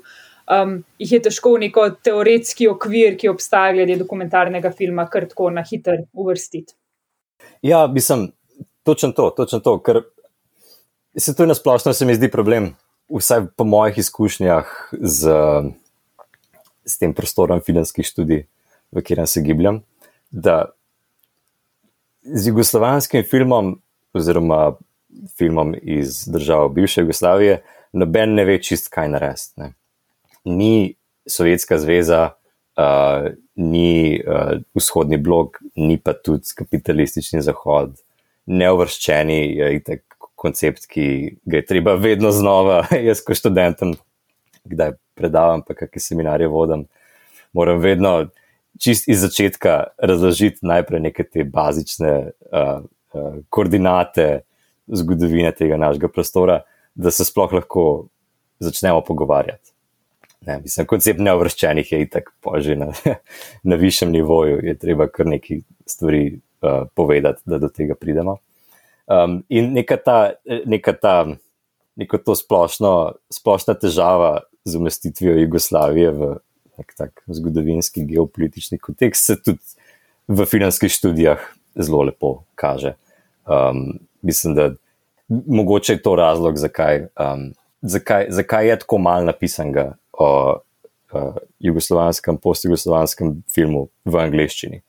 um, 0.50 0.72
jih 0.98 1.12
je 1.12 1.20
težko 1.28 1.54
v 1.54 1.66
neko 1.66 1.84
teoretski 2.02 2.68
okvir, 2.68 3.14
ki 3.20 3.30
obstaja 3.30 3.76
glede 3.76 3.96
dokumentarnega 4.00 4.72
filma, 4.74 5.06
kar 5.10 5.28
tako 5.30 5.52
na 5.54 5.62
hiter 5.62 6.02
uvrstiti. 6.12 6.74
Ja, 7.62 7.86
mislim, 7.86 8.32
točno 8.82 9.12
to, 9.12 9.30
točno 9.36 9.60
to, 9.64 9.78
ker 9.78 10.02
Se 11.16 11.34
to 11.34 11.42
je 11.42 11.46
nasplošno, 11.46 11.92
se 11.92 12.04
mi 12.04 12.14
zdi 12.14 12.30
problem, 12.30 12.72
vsaj 13.08 13.46
po 13.56 13.64
mojih 13.64 13.98
izkušnjah 13.98 14.70
z, 14.92 15.34
z 16.84 16.98
tem 16.98 17.12
prostorom 17.14 17.60
filmskih 17.62 18.06
študij, 18.06 18.46
v 18.90 19.02
katerem 19.02 19.26
se 19.26 19.42
gibljem, 19.42 19.82
da 20.30 20.72
z 22.22 22.48
jugoslovanskim 22.50 23.22
filmom, 23.30 23.76
oziroma 24.14 24.74
filmom 25.38 25.74
iz 25.82 26.24
držav 26.26 26.68
bivše 26.74 27.04
Jugoslavije, 27.04 27.60
noben 27.92 28.34
ne 28.34 28.44
ve 28.44 28.58
čist, 28.62 28.90
kaj 28.90 29.08
narediti. 29.14 29.70
Ni 30.44 30.96
Sovjetska 31.30 31.78
zveza, 31.78 32.32
uh, 32.74 33.30
ni 33.54 34.18
uh, 34.18 34.58
vzhodni 34.74 35.18
blok, 35.18 35.62
ni 35.76 35.94
pa 35.98 36.12
tudi 36.12 36.58
kapitalistični 36.58 37.42
zahod, 37.42 37.94
neuvrščeni 38.46 39.38
je 39.56 39.70
itek 39.76 40.13
koncept, 40.44 40.88
ki 40.90 41.06
ga 41.48 41.62
je 41.62 41.66
treba 41.66 41.96
vedno 42.00 42.32
znova, 42.34 42.84
jaz 43.08 43.24
kot 43.24 43.40
študentom, 43.40 43.96
kdaj 44.68 44.94
predavam, 45.18 45.64
pa 45.64 45.76
kakšne 45.76 46.02
seminarje 46.10 46.48
vodim, 46.52 46.86
moram 47.56 47.80
vedno 47.82 48.16
čist 48.80 49.08
iz 49.08 49.20
začetka 49.22 49.84
razložiti 49.98 50.66
najprej 50.66 51.00
neke 51.00 51.24
te 51.24 51.44
bazične 51.44 52.14
uh, 52.24 52.82
uh, 53.14 53.36
koordinate 53.48 54.42
zgodovine 54.86 55.52
tega 55.54 55.78
našega 55.80 56.10
prostora, 56.12 56.60
da 56.94 57.10
se 57.10 57.24
sploh 57.24 57.52
lahko 57.52 57.84
začnemo 58.58 59.00
pogovarjati. 59.06 59.70
Ne, 60.44 60.58
mislim, 60.60 60.86
koncept 60.86 61.20
neovrščenih 61.24 61.92
je 61.92 62.00
itak 62.04 62.34
že 62.60 62.76
na, 62.76 62.90
na 63.70 63.76
višjem 63.80 64.10
nivoju, 64.12 64.60
je 64.66 64.74
treba 64.78 65.08
kar 65.08 65.26
nekaj 65.26 65.62
stvari 65.86 66.24
uh, 66.34 66.84
povedati, 66.94 67.42
da 67.44 67.58
do 67.58 67.68
tega 67.68 67.94
pridemo. 67.94 68.38
Um, 69.06 69.42
in 69.48 69.72
neka 69.76 69.96
ta, 70.00 70.18
neka 70.66 70.92
ta 70.96 71.16
neko 71.96 72.18
to 72.18 72.34
splošno, 72.34 73.14
splošna 73.30 73.74
težava 73.78 74.40
z 74.64 74.76
umestitvijo 74.76 75.36
Jugoslavije 75.38 76.10
v 76.10 76.30
nek 76.78 76.94
tak 76.96 77.22
zgodovinski 77.26 78.04
geopolitični 78.04 78.78
kontekst 78.78 79.26
se 79.26 79.36
tudi 79.42 79.62
v 80.28 80.46
filmskih 80.46 80.90
študijah 80.90 81.42
zelo 81.76 82.02
lepo 82.02 82.42
kaže. 82.54 82.94
Um, 83.46 84.00
mislim, 84.22 84.54
da 84.54 84.70
mogoče 85.28 85.92
je 85.92 86.02
to 86.02 86.16
razlog, 86.16 86.56
zakaj, 86.56 87.06
um, 87.20 87.52
zakaj, 87.82 88.26
zakaj 88.28 88.68
je 88.68 88.78
tako 88.78 88.98
malo 88.98 89.24
napisanega 89.24 89.92
o 90.12 90.56
uh, 91.12 91.36
jugoslovanskem, 91.58 92.36
post-jugoslovanskem 92.36 93.42
filmu 93.54 93.88
v 94.04 94.18
angleščini. 94.18 94.80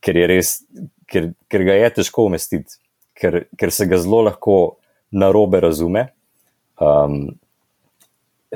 Ker, 0.00 0.16
res, 0.26 0.62
ker, 1.06 1.30
ker 1.52 1.64
ga 1.68 1.76
je 1.76 1.90
težko 2.00 2.24
umestiti 2.26 2.79
ker, 3.20 3.44
ker 3.58 3.74
se 3.74 3.86
ga 3.90 3.98
zelo 4.00 4.22
lahko 4.26 4.56
na 5.10 5.30
robe 5.34 5.60
razume. 5.60 6.08
Um, 6.80 7.34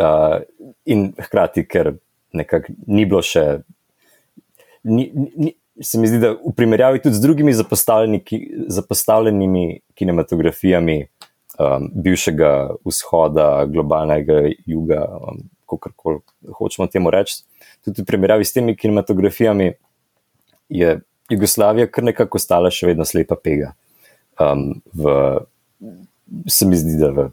uh, 0.00 0.40
in 0.84 1.12
hkrati, 1.18 1.66
ker 1.68 1.94
nekako 2.34 2.72
ni 2.86 3.04
bilo 3.08 3.22
še. 3.24 3.44
Ni, 4.84 5.08
ni, 5.14 5.54
se 5.82 5.98
mi 5.98 6.08
zdi, 6.08 6.20
da 6.22 6.34
v 6.38 6.52
primerjavi 6.56 7.02
tudi 7.02 7.18
z 7.18 7.24
drugimi 7.24 7.52
zapostavljenimi 7.54 9.64
kinematografijami 9.98 10.98
um, 11.58 11.88
bivšega 12.04 12.50
vzhoda, 12.86 13.48
globalnega 13.70 14.44
juga, 14.70 15.00
um, 15.18 15.40
kako 15.66 15.90
koli 15.96 16.20
hočemo 16.58 16.86
temu 16.92 17.10
reči, 17.10 17.42
tudi 17.84 18.04
v 18.04 18.06
primerjavi 18.06 18.44
s 18.44 18.54
temi 18.54 18.76
kinematografijami 18.76 19.72
je 20.68 21.00
Jugoslavija 21.32 21.86
kar 21.88 22.04
nekako 22.04 22.38
ostala 22.38 22.70
še 22.70 22.86
vedno 22.92 23.04
slepa 23.08 23.36
pega 23.40 23.72
um, 24.40 24.82
v, 24.94 25.14
se 26.48 26.66
mi 26.66 26.76
zdi, 26.76 26.98
da 27.00 27.10
v 27.10 27.30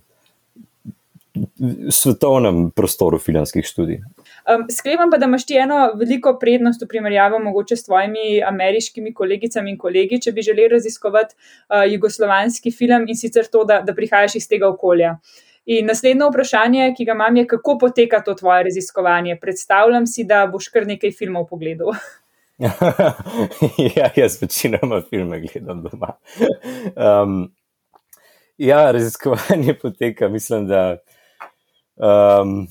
svetovnem 1.90 2.72
prostoru 2.76 3.20
filmskih 3.20 3.66
študij. 3.66 4.02
Um, 4.52 4.66
sklepam 4.72 5.12
pa, 5.12 5.18
da 5.18 5.30
imaš 5.30 5.46
ti 5.48 5.56
eno 5.56 5.92
veliko 5.96 6.34
prednost 6.40 6.82
v 6.84 6.88
primerjavi 6.92 7.40
mogoče 7.44 7.76
s 7.76 7.86
tvojimi 7.88 8.42
ameriškimi 8.48 9.14
kolegicami 9.14 9.72
in 9.72 9.78
kolegi, 9.78 10.20
če 10.22 10.34
bi 10.36 10.44
želeli 10.44 10.74
raziskovati 10.76 11.36
uh, 11.36 11.86
jugoslovanski 11.92 12.72
film 12.72 13.08
in 13.08 13.16
sicer 13.16 13.48
to, 13.52 13.64
da, 13.66 13.80
da 13.86 13.96
prihajaš 13.96 14.36
iz 14.42 14.50
tega 14.50 14.68
okolja. 14.68 15.16
In 15.72 15.86
naslednje 15.86 16.28
vprašanje, 16.28 16.94
ki 16.98 17.06
ga 17.06 17.14
imam, 17.16 17.36
je, 17.38 17.46
kako 17.48 17.78
poteka 17.80 18.20
to 18.26 18.34
tvoje 18.34 18.64
raziskovanje? 18.64 19.38
Predstavljam 19.42 20.08
si, 20.08 20.26
da 20.28 20.48
boš 20.52 20.68
kar 20.74 20.88
nekaj 20.90 21.14
filmov 21.16 21.48
pogledal. 21.48 21.94
ja, 23.96 24.10
jaz 24.16 24.42
večinoma 24.42 25.02
filme 25.10 25.40
gledam 25.40 25.84
doma. 25.84 26.14
Um, 26.96 27.52
ja, 28.58 28.92
raziskovanje 28.92 29.74
poteka, 29.82 30.30
mislim, 30.30 30.68
da. 30.68 30.98
Um, 31.96 32.68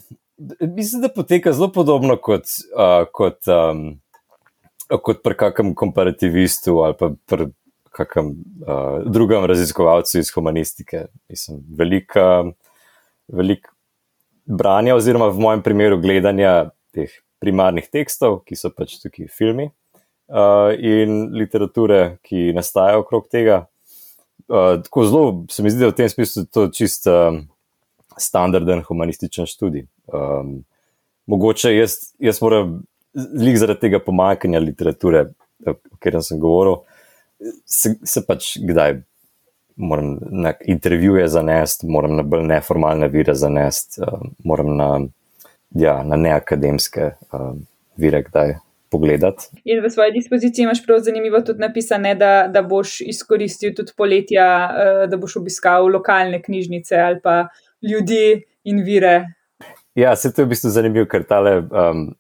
mislim, 0.60 1.02
da 1.02 1.08
poteka 1.08 1.52
zelo 1.52 1.72
podobno 1.72 2.16
kot, 2.16 2.42
uh, 2.76 3.06
kot, 3.12 3.38
um, 3.46 4.00
kot 5.02 5.22
pri 5.22 5.34
kakšnem 5.34 5.74
komparativistu 5.74 6.78
ali 6.84 6.94
pa 6.98 7.10
pri 7.26 7.50
kakšnem 7.90 8.30
uh, 8.30 9.02
drugem 9.06 9.44
raziskovalcu 9.44 10.18
iz 10.18 10.30
humanistike. 10.34 11.06
Mislim, 11.28 11.64
velika, 11.78 12.44
velik 13.28 13.68
branja, 14.44 14.94
oziroma 14.94 15.28
v 15.28 15.40
mojem 15.40 15.62
primeru 15.62 15.98
gledanja 15.98 16.70
teh 16.94 17.10
primarnih 17.40 17.88
tekstov, 17.90 18.42
ki 18.46 18.56
so 18.56 18.70
pač 18.70 18.98
tukaj 19.02 19.30
filmi 19.32 19.70
uh, 20.30 20.70
in 20.78 21.30
literature, 21.34 22.16
ki 22.22 22.50
nastajajo 22.56 23.04
okrog 23.04 23.28
tega. 23.30 23.64
Uh, 24.50 24.80
tako 24.82 25.04
zelo 25.06 25.44
se 25.50 25.62
mi 25.62 25.70
zdi, 25.70 25.84
da 25.84 25.90
v 25.90 25.98
tem 25.98 26.08
smislu 26.10 26.42
je 26.42 26.50
to 26.50 26.66
čist 26.74 27.06
um, 27.10 27.44
standarden 28.18 28.82
humanističen 28.86 29.46
študij. 29.46 29.86
Um, 30.12 30.62
mogoče 31.30 31.74
jaz, 31.76 31.98
jaz 32.18 32.40
moram, 32.42 32.80
zlik 33.14 33.58
zaradi 33.58 33.86
tega 33.86 34.00
pomankanja 34.02 34.62
literature, 34.62 35.28
o 35.66 35.76
katerem 35.98 36.24
sem 36.24 36.40
govoril, 36.40 36.80
se, 37.66 37.94
se 38.04 38.22
pač 38.26 38.56
kdaj 38.58 39.00
moram 39.80 40.18
na 40.20 40.52
intervjuje 40.68 41.28
zanesti, 41.28 41.88
moram 41.88 42.18
na 42.18 42.24
bolj 42.26 42.44
neformalne 42.50 43.08
vire 43.08 43.34
zanesti, 43.34 44.02
um, 44.04 44.34
moram 44.44 44.74
na, 44.76 44.88
ja, 45.78 46.00
na 46.04 46.18
neakademske 46.20 47.14
um, 47.32 47.62
vire 48.00 48.24
kdaj 48.26 48.58
pogledati. 48.90 49.48
In 49.64 49.82
v 49.84 49.90
svoji 49.90 50.12
dispoziciji 50.12 50.64
imaš 50.64 50.84
prav 50.86 50.98
zanimivo 51.06 51.40
tudi 51.40 51.62
napisane, 51.62 52.14
da, 52.14 52.48
da 52.52 52.62
boš 52.62 53.00
izkoristil 53.00 53.74
tudi 53.76 53.92
poletja, 53.96 54.46
uh, 54.70 55.02
da 55.10 55.16
boš 55.16 55.36
obiskal 55.40 55.86
lokalne 55.92 56.42
knjižnice 56.42 56.98
ali 56.98 57.20
pa 57.22 57.48
ljudi 57.82 58.42
in 58.64 58.82
vire. 58.84 59.26
Ja, 59.94 60.16
se 60.16 60.32
to 60.32 60.42
je 60.42 60.46
v 60.46 60.54
bistvu 60.54 60.70
zanimivo, 60.70 61.06
ker 61.10 61.24
tale, 61.26 61.56
um, 61.62 62.10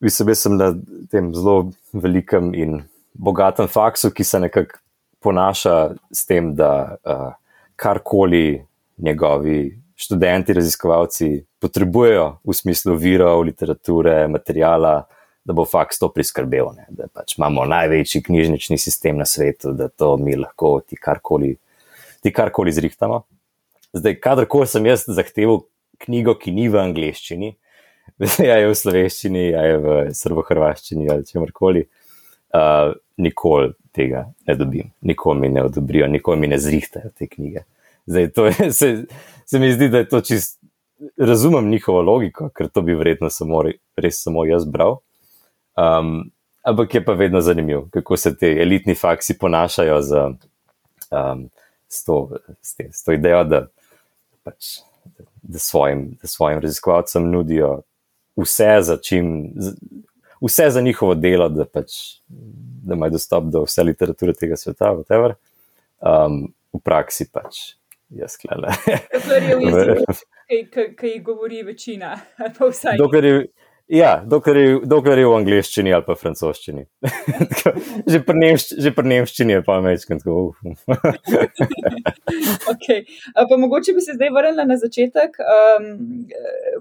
mislim, 0.00 0.34
sem 0.34 0.56
na 0.58 0.72
tem 1.10 1.34
zelo 1.34 1.70
velikem 1.92 2.54
in 2.54 2.80
bogatem 3.14 3.68
faksu, 3.68 4.10
ki 4.14 4.24
se 4.24 4.40
nekako 4.40 4.78
ponaša 5.20 5.76
s 6.12 6.26
tem, 6.26 6.54
da 6.56 6.96
uh, 7.04 7.30
karkoli 7.76 8.64
njegovi 8.98 9.80
študenti, 9.96 10.52
raziskovalci 10.56 11.28
potrebujejo 11.60 12.38
v 12.44 12.54
smislu 12.56 12.96
virov, 12.96 13.42
literature, 13.44 14.28
materijala, 14.28 15.02
da 15.44 15.56
bo 15.56 15.64
faks 15.64 15.98
to 15.98 16.10
priskrbel. 16.12 16.72
Ne? 16.76 16.86
Da 16.88 17.08
pač 17.12 17.36
imamo 17.38 17.64
največji 17.68 18.22
knjižnični 18.22 18.78
sistem 18.78 19.18
na 19.18 19.26
svetu, 19.26 19.72
da 19.72 19.88
to 19.88 20.16
mi 20.20 20.36
lahko 20.36 20.78
ti 20.86 20.96
karkoli, 20.96 21.56
karkoli 22.34 22.72
zrihtamo. 22.72 23.22
Zdaj, 23.92 24.20
kadarkoli 24.22 24.68
sem 24.70 24.86
jaz 24.86 25.04
zahteval 25.08 25.64
knjigo, 26.04 26.36
ki 26.38 26.52
ni 26.54 26.68
v 26.70 26.78
angleščini, 26.80 27.54
ja 28.48 28.60
je 28.60 28.70
v 28.70 28.76
slovenščini, 28.76 29.42
ja 29.50 29.64
je 29.66 29.80
v 29.80 29.98
srbo-hrvaščini 30.16 31.10
ali 31.10 31.26
čemorkoli, 31.26 31.84
uh, 32.54 32.94
nikoli 33.20 33.74
tega 33.96 34.28
ne 34.46 34.54
dobim, 34.54 34.92
nikoli 35.02 35.40
mi 35.40 35.50
ne 35.56 35.64
odobrijo, 35.66 36.06
nikoli 36.06 36.40
mi 36.40 36.50
ne 36.52 36.58
zrihtajo 36.58 37.10
te 37.16 37.26
knjige. 37.26 37.64
Zdaj, 38.10 38.30
je, 38.58 38.72
se, 38.72 38.88
se 39.46 39.58
mi 39.58 39.72
zdi, 39.72 39.88
da 39.88 40.04
je 40.04 40.08
to 40.08 40.20
čist. 40.20 40.58
Razumem 41.16 41.70
njihovo 41.70 42.02
logiko, 42.02 42.50
ker 42.52 42.68
to 42.68 42.82
bi 42.84 42.94
verjetno 42.94 43.30
samo, 43.32 43.62
res 43.96 44.18
samo 44.20 44.44
jaz 44.44 44.66
bral. 44.68 44.98
Um, 45.80 46.30
ampak 46.62 46.94
je 46.94 47.04
pa 47.04 47.12
vedno 47.12 47.40
zanimivo, 47.40 47.88
kako 47.90 48.16
se 48.16 48.36
ti 48.36 48.46
elitni 48.46 48.94
faksi 48.94 49.38
ponašajo 49.38 50.02
z, 50.02 50.16
um, 51.10 51.50
s, 51.88 52.04
to, 52.04 52.30
s, 52.62 52.76
te, 52.76 52.88
s 52.92 53.04
to 53.04 53.12
idejo, 53.12 53.44
da 53.44 53.66
pač, 54.44 54.78
da 55.42 55.58
svojim, 55.58 56.18
da 56.22 56.28
svojim 56.28 56.60
raziskovalcem 56.60 57.30
nudijo 57.30 57.80
vse 58.36 58.76
za, 58.80 58.96
čim, 58.96 59.52
vse 60.40 60.70
za 60.70 60.80
njihovo 60.80 61.14
delo, 61.14 61.48
da, 61.48 61.64
pač, 61.64 61.92
da 62.84 62.94
imajo 62.94 63.10
dostop 63.10 63.44
do 63.44 63.64
vse 63.64 63.82
literature 63.82 64.34
tega 64.34 64.56
sveta, 64.56 64.94
whatever. 64.94 65.34
Um, 66.00 66.52
v 66.72 66.80
praksi 66.84 67.28
pač 67.32 67.56
je 68.10 68.28
sklele. 68.28 68.68
Kaj 70.98 71.18
govori 71.24 71.62
večina? 71.62 72.20
Dokler 72.98 73.24
je, 73.24 73.46
Ja, 73.90 74.22
dokler 74.26 74.56
je, 74.56 74.74
dokler 74.86 75.18
je 75.18 75.26
v 75.26 75.34
angleščini 75.34 75.90
ali 75.90 76.04
pa 76.06 76.14
francoščini. 76.14 76.84
že 78.12 78.20
pri 78.22 78.36
nemščini, 78.38 78.92
nemščini 79.10 79.56
je 79.56 79.62
pa 79.66 79.80
večkrat 79.82 80.20
tako. 80.22 80.52
okay. 82.72 83.00
Pa 83.34 83.58
mogoče 83.58 83.94
bi 83.96 84.04
se 84.04 84.14
zdaj 84.14 84.30
vrnila 84.36 84.62
na 84.68 84.76
začetek, 84.78 85.34
um, 85.42 85.88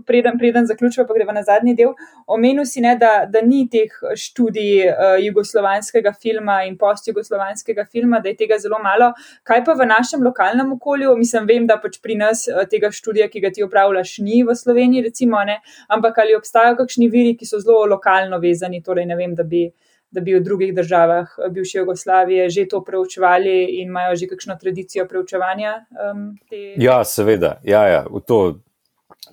preden, 0.06 0.38
preden 0.38 0.70
zaključimo, 0.70 1.08
pa 1.10 1.18
gremo 1.18 1.34
na 1.34 1.42
zadnji 1.48 1.74
del. 1.80 1.96
Omenil 2.30 2.68
si, 2.70 2.84
ne, 2.86 2.94
da, 3.02 3.26
da 3.26 3.42
ni 3.42 3.64
teh 3.74 3.90
študij 4.14 4.92
uh, 4.92 5.18
jugoslovanskega 5.24 6.14
filma 6.14 6.60
in 6.70 6.78
post-jugoslovanskega 6.78 7.88
filma, 7.90 8.22
da 8.22 8.30
je 8.30 8.38
tega 8.44 8.62
zelo 8.62 8.78
malo. 8.86 9.16
Kaj 9.50 9.64
pa 9.66 9.74
v 9.82 9.90
našem 9.90 10.22
lokalnem 10.30 10.78
okolju? 10.78 11.18
Mislim, 11.18 11.50
vem, 11.50 11.66
da 11.66 11.80
pač 11.82 11.98
pri 12.06 12.22
nas 12.22 12.46
uh, 12.54 12.62
tega 12.70 12.94
študija, 12.94 13.32
ki 13.34 13.42
ga 13.48 13.54
ti 13.58 13.66
upravljaš, 13.66 14.20
ni 14.22 14.44
v 14.46 14.54
Sloveniji, 14.54 15.08
recimo, 15.10 15.42
ampak 15.90 16.22
ali 16.22 16.38
obstajajo 16.38 16.78
kakšni 16.78 16.99
kakšni 17.00 17.10
viri, 17.10 17.38
ki 17.38 17.46
so 17.46 17.60
zelo 17.60 17.86
lokalno 17.86 18.40
vezani, 18.40 18.84
torej 18.84 19.06
ne 19.06 19.16
vem, 19.16 19.36
da 19.36 19.44
bi, 19.44 19.72
da 20.12 20.22
bi 20.22 20.36
v 20.36 20.44
drugih 20.44 20.74
državah 20.76 21.28
bivše 21.52 21.80
Jugoslavije 21.80 22.50
že 22.50 22.68
to 22.68 22.84
preučevali 22.84 23.80
in 23.82 23.90
imajo 23.90 24.16
že 24.16 24.28
kakšno 24.28 24.58
tradicijo 24.60 25.08
preučevanja. 25.08 25.86
Um, 25.92 26.38
te... 26.50 26.76
Ja, 26.78 27.04
seveda. 27.04 27.60
Ja, 27.64 27.88
ja. 27.88 28.06
To, 28.28 28.60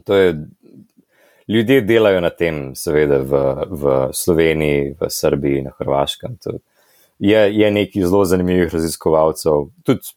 to 0.05 0.14
je, 0.14 0.35
ljudje 1.48 1.81
delajo 1.81 2.20
na 2.20 2.31
tem, 2.31 2.74
seveda 2.74 3.18
v, 3.18 3.33
v 3.70 4.12
Sloveniji, 4.12 4.96
v 5.00 5.11
Srbiji, 5.11 5.62
na 5.62 5.72
Hrvaškem. 5.79 6.37
Je, 7.18 7.40
je 7.57 7.70
nekaj 7.70 8.02
zelo 8.02 8.24
zanimivih 8.24 8.72
raziskovalcev. 8.72 9.70
Tudi 9.83 10.14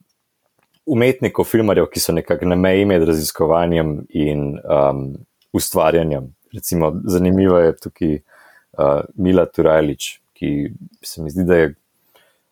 Umetnikov, 0.89 1.45
filmarjev, 1.45 1.85
ki 1.93 2.01
so 2.01 2.13
nekako 2.17 2.47
na 2.49 2.55
meji 2.57 2.85
med 2.85 3.03
raziskovanjem 3.05 4.07
in 4.09 4.57
um, 4.57 5.03
ustvarjanjem, 5.53 6.31
recimo, 6.53 6.93
zanimiva 7.03 7.59
je 7.59 7.75
tukaj 7.77 8.15
uh, 8.15 9.01
Mila 9.15 9.45
Turajlič, 9.45 10.19
ki 10.33 10.71
se 11.01 11.21
mi 11.21 11.31
zdi, 11.31 11.43
da 11.43 11.55
je 11.55 11.73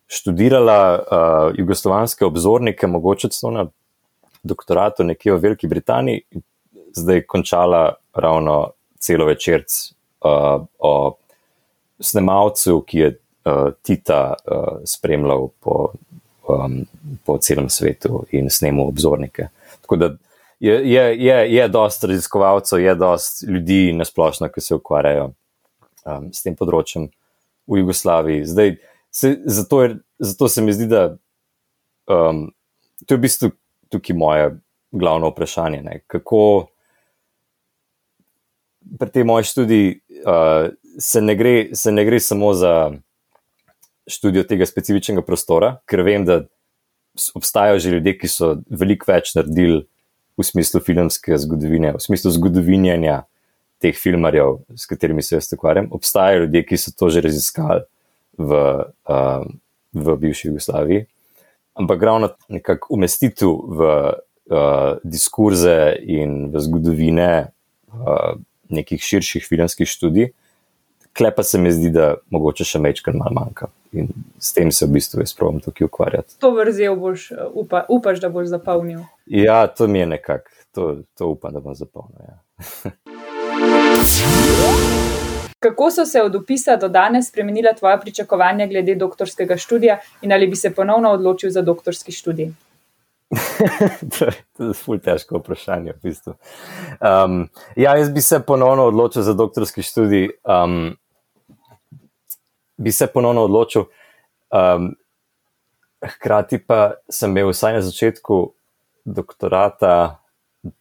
študirala 0.08 0.80
uh, 0.98 1.58
jugoslovanske 1.58 2.24
obzornike, 2.24 2.86
mogoče 2.86 3.28
celo 3.32 3.52
na 3.52 3.66
doktoratu 4.42 5.04
nekje 5.04 5.32
v 5.32 5.40
Veliki 5.42 5.68
Britaniji, 5.68 6.22
zdaj 6.96 7.22
končala 7.26 7.94
ravno 8.14 8.70
celo 8.98 9.26
večerc 9.26 9.92
uh, 10.24 10.64
o 10.78 11.16
snemalcu, 12.00 12.80
ki 12.86 12.98
je 12.98 13.08
uh, 13.10 13.68
Tita 13.82 14.34
uh, 14.34 14.80
spremljal 14.84 15.48
po, 15.60 15.92
um, 16.48 16.80
po 17.26 17.38
celem 17.38 17.68
svetu 17.68 18.24
in 18.32 18.50
snemu 18.50 18.88
obzornike. 18.88 19.48
Tako 19.80 19.96
da 19.96 20.10
je, 20.60 20.92
je, 20.92 21.54
je, 21.54 21.68
dosta 21.68 22.06
raziskovalcev, 22.06 22.80
je 22.80 22.94
dosta 22.94 23.46
ljudi 23.50 23.92
na 23.92 24.04
splošno, 24.04 24.48
ki 24.48 24.60
se 24.60 24.74
ukvarjajo 24.74 25.30
um, 25.30 26.30
s 26.34 26.42
tem 26.42 26.56
področjem 26.58 27.08
v 27.68 27.82
Jugoslaviji. 27.82 28.46
Zdaj, 28.48 28.74
se, 29.14 29.34
zato, 29.46 29.82
je, 29.84 29.90
zato 30.18 30.48
se 30.48 30.64
mi 30.64 30.74
zdi, 30.74 30.88
da 30.90 31.04
um, 32.10 32.48
to 33.06 33.14
je 33.14 33.18
v 33.18 33.22
bistvu 33.22 33.52
tukaj 33.92 34.16
moje 34.18 34.50
glavno 34.90 35.30
vprašanje. 35.30 35.82
Ne? 35.84 36.00
Kako 36.10 36.40
pri 38.98 39.10
tej 39.12 39.26
moji 39.28 39.46
študiji 39.46 39.92
uh, 40.24 40.72
se, 40.98 41.22
ne 41.22 41.36
gre, 41.38 41.54
se 41.76 41.92
ne 41.92 42.04
gre 42.08 42.20
samo 42.20 42.54
za 42.56 42.90
študijo 44.08 44.46
tega 44.48 44.66
specifičnega 44.66 45.22
prostora, 45.22 45.76
ker 45.86 46.02
vem, 46.02 46.24
da 46.24 46.40
obstajajo 47.36 47.78
že 47.82 47.94
ljudje, 47.94 48.14
ki 48.18 48.30
so 48.30 48.50
veliko 48.70 49.10
več 49.10 49.34
naredili 49.36 49.82
v 50.38 50.46
smislu 50.46 50.80
filmske 50.80 51.38
zgodovine, 51.38 51.92
v 51.96 52.02
smislu 52.02 52.30
zgodovinjanja 52.30 53.22
teh 53.82 53.94
filmarjev, 53.94 54.60
s 54.76 54.86
katerimi 54.86 55.22
se 55.22 55.36
jaz 55.36 55.52
ukvarjam. 55.52 55.88
Obstajajo 55.94 56.44
ljudje, 56.44 56.64
ki 56.66 56.78
so 56.78 56.94
to 56.94 57.10
že 57.10 57.22
raziskali 57.26 57.82
v, 58.38 58.62
um, 59.08 59.58
v 59.92 60.16
bivši 60.16 60.48
Jugoslaviji. 60.48 61.06
Ampak 61.78 62.02
ravno 62.02 62.30
nekako 62.48 62.94
umestitev 62.94 63.50
v 63.50 63.80
uh, 64.50 64.98
diskurze 65.04 65.94
in 66.02 66.50
v 66.50 66.62
zgodovine 66.62 67.30
uh, 67.90 68.38
nekih 68.68 69.02
širših 69.02 69.46
filmskih 69.46 69.88
študij, 69.88 70.32
klepa 71.18 71.42
se 71.42 71.58
mi 71.58 71.72
zdi, 71.72 71.90
da 71.94 72.14
mogoče 72.30 72.64
še 72.64 72.78
mečkar 72.82 73.16
malo 73.18 73.34
manjka. 73.40 73.68
In 73.92 74.08
s 74.38 74.52
tem 74.56 74.70
se 74.72 74.86
v 74.86 74.98
bistvu 74.98 75.24
jaz 75.24 75.34
pravim 75.36 75.60
tukaj 75.64 75.88
ukvarjati. 75.88 76.36
To 76.44 76.52
vrzel 76.56 76.96
boš, 76.96 77.30
upa, 77.54 77.84
upaš, 77.88 78.20
da 78.22 78.28
boš 78.32 78.52
zapolnil. 78.52 79.00
Ja, 79.26 79.66
to 79.66 79.88
mi 79.88 79.98
je 80.04 80.06
nekako, 80.14 80.50
to, 80.74 80.82
to 81.18 81.32
upam, 81.34 81.52
da 81.56 81.60
bom 81.64 81.74
zapolnil. 81.74 82.22
Ja. 82.28 82.36
Kako 85.58 85.90
so 85.90 86.04
se 86.06 86.22
od 86.22 86.34
opisa 86.36 86.76
do 86.76 86.88
danes 86.88 87.28
spremenila 87.28 87.72
tvoja 87.72 87.98
pričakovanja 87.98 88.66
glede 88.66 88.94
doktorskega 88.94 89.56
študija 89.56 89.98
in 90.22 90.32
ali 90.32 90.46
bi 90.46 90.56
se 90.56 90.70
ponovno 90.74 91.10
odločil 91.10 91.50
za 91.50 91.62
doktorski 91.62 92.12
študij? 92.12 92.52
to 94.18 94.24
je 94.64 94.72
zelo 94.72 94.98
težko 94.98 95.38
vprašanje. 95.38 95.92
V 95.92 96.00
bistvu. 96.02 96.34
um, 97.00 97.48
ja, 97.76 97.96
jaz 97.96 98.10
bi 98.10 98.20
se 98.20 98.40
ponovno 98.40 98.86
odločil 98.86 99.22
za 99.22 99.32
doktorski 99.32 99.82
študij. 99.82 100.28
Um, 100.44 100.96
bi 102.78 102.92
se 102.92 103.06
ponovno 103.06 103.44
odločil. 103.48 103.88
Um, 104.54 104.92
hkrati 106.00 106.60
pa 106.62 106.94
sem 107.10 107.34
imel 107.34 107.50
vsaj 107.50 107.78
na 107.78 107.82
začetku 107.82 108.38
doktorata 109.04 110.20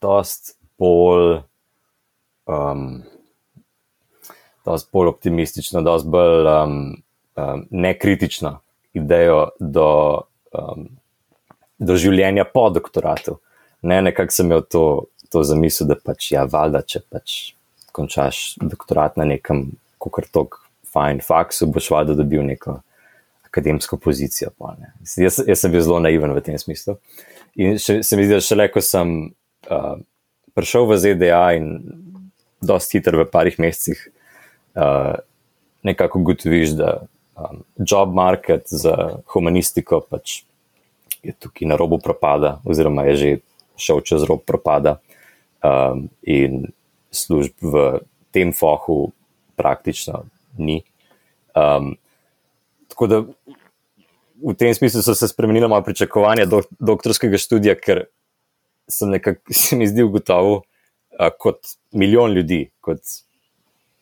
dost 0.01 0.55
bolj, 0.79 1.41
um, 2.45 3.01
dost 4.65 4.91
bolj 4.93 5.11
optimistično, 5.15 5.81
dost 5.81 6.07
bolj 6.07 6.47
um, 6.47 6.77
um, 7.35 7.67
nekritično 7.71 8.59
idejo 8.93 9.49
do. 9.59 9.89
Um, 10.53 10.87
do 11.79 11.97
življenja 11.97 12.45
po 12.49 12.67
doktoratu. 12.73 13.37
Ne, 13.87 14.01
nekako 14.01 14.33
sem 14.33 14.49
imel 14.49 14.63
to, 14.65 14.83
to 15.31 15.43
zamisel, 15.45 15.89
da 15.89 15.97
pač 16.01 16.31
ja, 16.33 16.45
valjda, 16.49 16.81
če 16.81 17.03
pač 17.05 17.35
končaš 17.95 18.57
doktorat 18.61 19.17
na 19.17 19.27
nekem, 19.29 19.69
kako 19.97 20.13
kar 20.17 20.29
tok, 20.33 20.59
fajn 20.97 21.21
faksu, 21.25 21.69
boš 21.69 21.91
valjda 21.93 22.17
dobil 22.17 22.45
neko 22.45 22.79
akademsko 23.45 23.97
pozicijo. 23.97 24.51
Pa, 24.57 24.75
jaz, 25.17 25.39
jaz 25.47 25.61
sem 25.61 25.73
bil 25.73 25.83
zelo 25.85 25.99
naiven 26.03 26.33
v 26.35 26.43
tem 26.45 26.57
smislu. 26.61 26.97
In 27.57 27.79
še, 27.81 28.01
se 28.05 28.17
mi 28.17 28.25
zdi, 28.25 28.37
da 28.37 28.43
šele 28.43 28.67
ko 28.73 28.83
sem 28.85 29.13
uh, 29.69 29.95
prišel 30.57 30.89
v 30.89 30.99
ZDA 31.01 31.45
in 31.57 31.71
dosti 32.61 32.99
hiter 32.99 33.17
v 33.21 33.27
parih 33.29 33.57
mesecih, 33.61 34.01
uh, 34.77 35.17
nekako 35.87 36.21
ugotoviš, 36.21 36.75
da 36.77 36.91
um, 37.37 37.63
job 37.77 38.13
market 38.13 38.69
za 38.69 39.21
humanistiko 39.33 40.01
pač 40.05 40.41
je 41.25 41.33
tukaj 41.33 41.69
na 41.69 41.77
robu 41.79 41.99
propada, 42.01 42.57
oziroma 42.65 43.05
je 43.09 43.15
že 43.21 43.31
šel 43.77 44.01
čez 44.05 44.25
rob 44.25 44.41
propada, 44.45 44.97
um, 45.61 46.07
in 46.25 46.65
služb 47.13 47.53
v 47.61 48.01
tem 48.33 48.53
fohu 48.53 49.11
praktično 49.57 50.25
ni. 50.59 50.81
Um, 51.57 51.95
tako 52.87 53.07
da 53.07 53.19
v 54.43 54.53
tem 54.57 54.73
smislu 54.75 55.01
so 55.01 55.15
se 55.17 55.27
spremenila 55.27 55.67
moja 55.67 55.81
pričakovanja 55.81 56.45
do 56.45 56.61
doktorskega 56.79 57.39
študija, 57.41 57.75
ker 57.79 58.05
sem 58.87 59.09
nekako 59.09 59.53
se 59.61 59.75
mi 59.75 59.87
zdel 59.87 60.11
gotovo, 60.13 60.61
uh, 61.17 61.29
kot 61.39 61.75
milijon 61.91 62.33
ljudi, 62.37 62.67
kot 62.81 63.01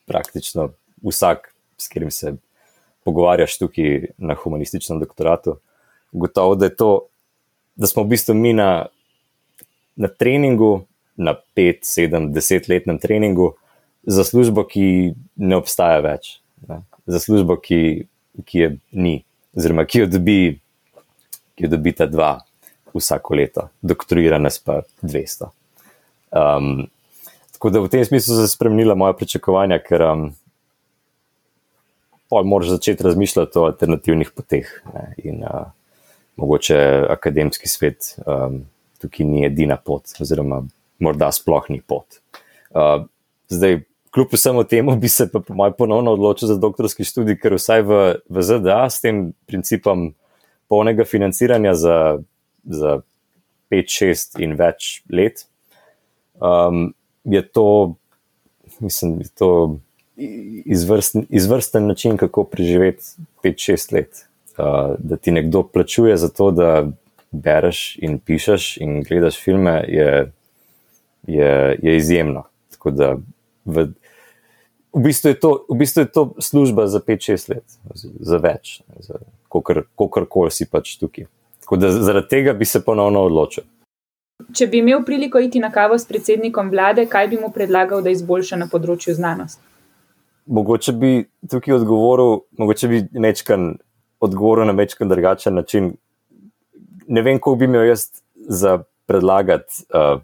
praktično 0.06 0.72
vsak, 1.04 1.52
s 1.78 1.88
katerim 1.88 2.12
se 2.12 2.36
pogovarjaš 3.06 3.58
tukaj 3.58 4.10
na 4.18 4.36
humanističnem 4.36 5.00
doktoratu. 5.00 5.60
Gotovo, 6.12 6.56
da 6.56 6.66
je 6.66 6.76
to 6.76 6.92
da 7.76 7.88
smo 7.88 8.04
v 8.04 8.08
bistvu 8.08 8.34
mi 8.34 8.54
na, 8.54 8.86
na 9.96 10.08
treningu, 10.08 10.86
na 11.16 11.36
5, 11.56 11.84
7, 11.84 12.32
10 12.32 12.70
letnem 12.70 12.98
treningu 13.00 13.54
za 14.04 14.24
službo, 14.24 14.64
ki 14.68 15.14
ne 15.36 15.56
obstaja 15.56 16.00
več, 16.04 16.40
ne? 16.68 16.82
za 17.06 17.20
službo, 17.20 17.58
ki, 17.62 18.08
ki 18.46 18.60
je 18.60 18.70
ni, 18.92 19.16
oziroma 19.58 19.86
ki 19.86 20.06
jo 20.06 20.10
dobi, 20.10 20.40
ki 21.56 21.68
jo 21.68 21.72
dobita 21.76 22.08
dva 22.10 22.40
vsako 22.96 23.36
leto, 23.36 23.68
doktorirane 23.82 24.50
pa 24.66 24.82
200. 25.02 25.52
Um, 26.36 26.88
tako 27.52 27.70
da 27.70 27.80
v 27.84 27.92
tem 27.92 28.06
smislu 28.06 28.36
se 28.36 28.48
spremenila 28.52 28.96
moja 28.96 29.14
pričakovanja, 29.14 29.80
ker 29.84 30.04
um, 30.08 30.28
moraš 32.32 32.76
začeti 32.76 33.04
razmišljati 33.04 33.60
o 33.60 33.68
alternativnih 33.70 34.32
poteh. 34.36 34.72
Ne? 34.94 35.06
In 35.24 35.44
uh, 35.44 35.68
mogoče 36.36 36.78
akademski 37.10 37.70
svet 37.70 38.16
um, 38.26 38.64
tukaj 39.02 39.28
ni 39.28 39.46
edina 39.46 39.78
pot, 39.78 40.16
oziroma 40.20 40.64
morda 41.00 41.32
sploh 41.32 41.68
ni 41.70 41.82
pot. 41.82 42.20
Uh, 42.72 43.06
zdaj, 43.52 43.82
kljub 44.16 44.34
vsemu 44.34 44.64
temu, 44.64 44.96
bi 44.96 45.10
se 45.12 45.28
pa 45.32 45.42
po 45.44 45.54
mojem 45.54 45.74
ponovno 45.78 46.16
odločil 46.16 46.48
za 46.48 46.56
doktorski 46.58 47.04
študij, 47.04 47.38
ker 47.42 47.58
vsaj 47.60 47.84
v, 47.84 48.00
v 48.32 48.46
ZDA 48.48 48.86
s 48.90 49.04
tem 49.04 49.34
principom 49.46 50.14
polnega 50.72 51.04
financiranja 51.06 51.76
za, 51.76 51.98
za 52.64 53.00
5, 53.74 53.98
6 54.00 54.40
in 54.44 54.56
več 54.56 55.04
let, 55.12 55.44
um, 56.40 56.94
je 57.28 57.42
to, 57.44 57.96
mislim, 58.80 59.20
je 59.26 59.34
to 59.36 59.52
izvrsten, 60.16 61.28
izvrsten 61.30 61.92
način, 61.92 62.18
kako 62.18 62.48
preživeti 62.48 63.04
5, 63.44 63.68
6 63.76 63.94
let 63.94 64.26
da 64.98 65.18
ti 65.22 65.32
nekdo 65.32 65.64
plačuje 65.64 66.18
za 66.18 66.30
to, 66.30 66.52
da 66.52 66.88
bereš 67.32 67.98
in 68.02 68.20
pišeš 68.20 68.78
in 68.78 69.04
gledaš 69.04 69.44
filme, 69.44 69.84
je, 69.88 70.32
je, 71.28 71.80
je 71.84 71.98
izjemno. 71.98 72.44
Tako 72.72 72.92
da 72.92 73.16
v, 73.66 73.88
v, 74.94 75.04
bistvu 75.04 75.34
to, 75.42 75.52
v 75.70 75.78
bistvu 75.78 76.06
je 76.06 76.12
to 76.12 76.24
služba 76.40 76.88
za 76.88 77.00
5-6 77.00 77.50
let, 77.54 77.78
za 78.20 78.38
več, 78.38 78.82
kako 79.50 80.26
koli 80.30 80.52
si 80.52 80.70
pač 80.70 80.98
tukaj. 81.02 81.28
Tako 81.66 81.80
da 81.82 81.90
zaradi 81.92 82.30
tega 82.30 82.54
bi 82.54 82.66
se 82.66 82.84
ponovno 82.86 83.24
odločil. 83.26 83.66
Če 84.54 84.68
bi 84.68 84.82
imel 84.84 85.02
priliko 85.08 85.40
iti 85.40 85.60
na 85.64 85.72
kavo 85.72 85.98
s 85.98 86.06
predsednikom 86.06 86.70
vlade, 86.70 87.08
kaj 87.10 87.30
bi 87.32 87.40
mu 87.42 87.50
predlagal, 87.56 88.04
da 88.04 88.12
izboljša 88.14 88.60
na 88.60 88.68
področju 88.72 89.16
znanosti? 89.16 89.64
Mogoče 90.46 90.94
bi 90.94 91.12
tukaj 91.50 91.80
odgovoril, 91.80 92.44
mogoče 92.60 92.90
bi 92.92 93.00
nečkan 93.18 93.72
odgovoril 94.22 94.68
na 94.70 94.76
večkrat 94.78 95.10
drugačen 95.10 95.56
način. 95.58 95.96
Ne 97.08 97.24
vem, 97.26 97.40
kako 97.40 97.56
bi 97.62 97.66
imel 97.66 97.88
jaz 97.88 98.10
za 98.36 98.84
predlagati 99.10 99.86
uh, 99.90 100.22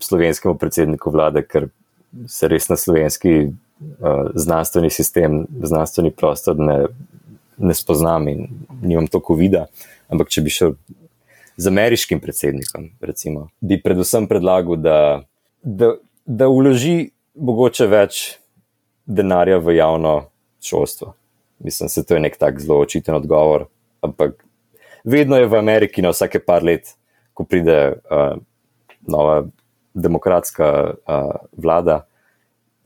slovenskemu 0.00 0.56
predsedniku 0.58 1.12
vlade, 1.12 1.42
ker 1.44 1.68
se 2.26 2.48
res 2.48 2.68
na 2.68 2.76
slovenski 2.76 3.34
uh, 3.48 4.30
znanstveni 4.34 4.90
sistem, 4.90 5.44
znanstveni 5.62 6.10
prostor 6.10 6.58
ne, 6.58 6.78
ne 7.58 7.74
spoznam 7.74 8.28
in 8.28 8.46
nimam 8.82 9.06
toliko 9.06 9.36
vida. 9.38 9.66
Ampak, 10.08 10.30
če 10.32 10.42
bi 10.44 10.52
šel 10.52 10.74
z 11.58 11.68
ameriškim 11.68 12.20
predsednikom, 12.20 12.90
recimo, 13.00 13.48
bi 13.60 13.80
predvsem 13.82 14.28
predlagal, 14.30 14.78
da, 14.78 14.98
da, 15.62 15.94
da 16.24 16.48
uloži 16.48 17.10
mogoče 17.34 17.86
več 17.90 18.38
denarja 19.06 19.58
v 19.58 19.74
javno 19.76 20.14
šolstvo. 20.64 21.14
Mislim, 21.64 21.90
da 21.96 22.02
to 22.02 22.14
je 22.14 22.20
nek 22.20 22.36
tak 22.38 22.60
zelo 22.62 22.78
očiten 22.84 23.14
odgovor. 23.18 23.66
Ampak 24.00 24.44
vedno 25.04 25.36
je 25.36 25.48
v 25.50 25.58
Ameriki, 25.58 26.02
na 26.02 26.12
vsake 26.14 26.38
par 26.44 26.62
let, 26.62 26.94
ko 27.34 27.44
pride 27.44 27.78
uh, 28.06 28.38
nova 29.06 29.42
demokratska 30.02 30.68
uh, 30.90 31.32
vlada, 31.56 32.06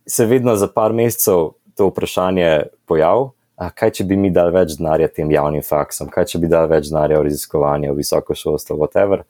se 0.06 0.26
vedno 0.26 0.56
za 0.56 0.68
par 0.68 0.92
mesecev 0.92 1.52
to 1.76 1.88
vprašanje 1.88 2.62
pojavlja. 2.86 3.30
Kaj, 3.74 3.90
če 3.94 4.04
bi 4.08 4.16
mi 4.18 4.30
dali 4.34 4.50
več 4.50 4.72
denarja 4.74 5.06
tem 5.12 5.30
javnim 5.30 5.62
faksom, 5.62 6.08
kaj, 6.10 6.24
če 6.32 6.38
bi 6.42 6.48
dali 6.50 6.66
več 6.72 6.88
denarja 6.90 7.20
v 7.20 7.28
raziskovanje, 7.28 7.92
v 7.92 8.00
visoko 8.00 8.34
šolstvo, 8.34 8.74
whatever. 8.80 9.22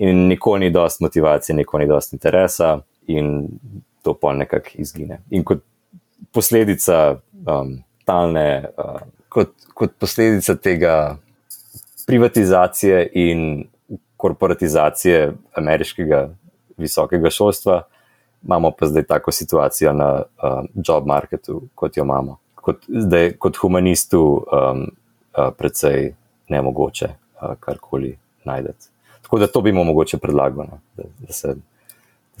In 0.00 0.22
nikoli 0.30 0.64
ni 0.64 0.70
dosti 0.72 1.04
motivacije, 1.04 1.56
nikoli 1.58 1.84
ni 1.84 1.90
dosti 1.90 2.16
interesa, 2.16 2.78
in 3.10 3.50
to 4.02 4.14
pa 4.16 4.32
nekako 4.32 4.78
izgine. 4.80 5.20
In 5.30 5.44
kot 5.44 5.60
posledica 6.32 7.18
um, 7.44 7.74
totalne, 8.00 8.46
uh, 8.78 9.02
kot, 9.28 9.52
kot 9.74 9.98
posledica 10.00 10.56
tega 10.56 10.94
privatizacije 12.06 13.10
in 13.14 13.68
korporatizacije 14.16 15.32
ameriškega 15.56 16.28
visokega 16.80 17.30
šolstva, 17.30 17.82
imamo 18.44 18.70
pa 18.78 18.86
zdaj 18.86 19.06
tako 19.08 19.32
situacijo 19.32 19.92
na 19.92 20.10
uh, 20.22 20.64
job 20.74 21.06
marketu, 21.06 21.62
kot 21.74 21.96
jo 21.96 22.04
imamo. 22.04 22.38
Kot, 22.54 22.84
zdaj, 22.88 23.32
kot 23.38 23.56
humanistu, 23.56 24.22
um, 24.22 24.86
uh, 25.38 25.50
predvsej 25.58 26.14
ne 26.48 26.62
mogoče 26.62 27.08
uh, 27.08 27.54
karkoli 27.60 28.16
najdete. 28.44 28.90
Tako 29.22 29.38
da 29.38 29.46
to 29.46 29.60
bi 29.60 29.72
mu 29.72 29.84
mogoče 29.84 30.18
predlagal, 30.18 30.66
no, 30.70 30.80
da, 30.96 31.04
da, 31.20 31.32
se, 31.32 31.54
da 31.54 31.70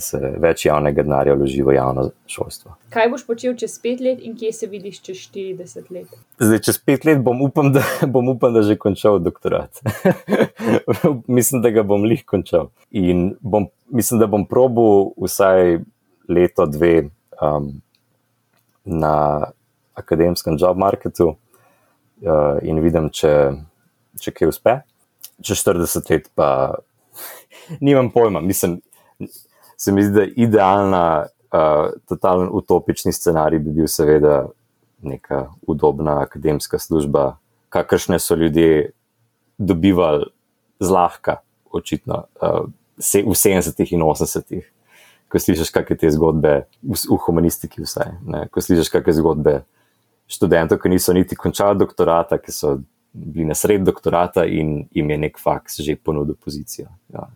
da 0.00 0.04
se 0.04 0.32
več 0.40 0.64
javnega 0.64 1.04
denarja 1.04 1.34
vloži 1.36 1.62
v 1.64 1.74
javno 1.76 2.06
šolstvo. 2.30 2.74
Kaj 2.94 3.10
boš 3.12 3.24
počel 3.28 3.56
čez 3.60 3.76
pet 3.82 4.00
let 4.04 4.22
in 4.24 4.36
kje 4.38 4.52
se 4.56 4.68
vidiš 4.70 5.00
čez 5.04 5.24
40 5.28 5.90
let? 5.92 6.14
Zdaj, 6.40 6.62
čez 6.66 6.78
pet 6.80 7.04
let 7.08 7.20
bom 7.26 7.42
upam, 7.44 7.70
da 7.74 7.84
bom 8.14 8.32
upam, 8.32 8.54
da 8.56 8.64
že 8.66 8.78
končal 8.80 9.20
doktorat. 9.22 9.82
mislim, 11.38 11.60
da 11.64 11.72
ga 11.74 11.84
bom 11.86 12.06
lih 12.08 12.24
končal. 12.24 12.70
In 12.90 13.34
bom, 13.40 13.68
mislim, 13.90 14.20
da 14.20 14.26
bom 14.26 14.46
probil 14.46 15.10
vsaj 15.16 15.78
leto, 16.28 16.66
dve 16.66 17.08
um, 17.42 17.80
na 18.84 19.46
akademskem 19.94 20.56
job 20.60 20.78
marketu 20.78 21.28
uh, 21.28 22.58
in 22.62 22.80
vidim, 22.80 23.10
če, 23.10 23.52
če 24.20 24.34
kaj 24.34 24.50
uspe. 24.50 24.76
Čez 25.42 25.62
40 25.64 26.10
let 26.12 26.30
pa 26.34 26.48
nimam 27.86 28.10
pojma. 28.10 28.40
Mislim, 28.40 28.80
se 29.76 29.92
mi 29.92 30.04
zdi, 30.04 30.14
da 30.14 30.26
idealna, 30.36 31.04
uh, 31.52 31.92
totalen 32.08 32.48
utopični 32.52 33.12
scenarij 33.12 33.62
bi 33.64 33.76
bil, 33.80 33.88
seveda, 33.88 34.48
neka 35.02 35.46
udobna 35.66 36.18
akademska 36.20 36.78
služba, 36.78 37.38
kakršne 37.72 38.18
so 38.20 38.36
ljudje 38.36 38.90
dobivali 39.58 40.26
zlahka, 40.80 41.40
očitno, 41.72 42.24
uh, 42.42 42.68
v 43.00 43.34
70-ih 43.34 43.96
in 43.96 44.04
80-ih. 44.04 44.68
Ko 45.30 45.38
slišiš, 45.38 45.70
kakšne 45.70 45.96
te 45.96 46.10
zgodbe, 46.10 46.54
v, 46.82 46.96
v 46.96 47.18
humanistiki, 47.24 47.84
vsaj, 47.86 48.16
ne? 48.26 48.46
ko 48.50 48.62
slišiš, 48.62 48.90
kakšne 48.92 49.20
zgodbe 49.20 49.60
študentov, 50.30 50.80
ki 50.82 50.90
niso 50.90 51.14
niti 51.14 51.38
končali 51.38 51.78
doktorata, 51.78 52.38
ki 52.42 52.54
so 52.54 52.78
bili 53.12 53.46
na 53.46 53.54
sred 53.54 53.82
doktorata 53.86 54.44
in 54.46 54.88
jim 54.94 55.10
je 55.10 55.18
nek 55.18 55.38
faks 55.38 55.80
že 55.82 55.96
ponudil 55.96 56.34
pozicijo. 56.38 56.88
Ja. 57.14 57.28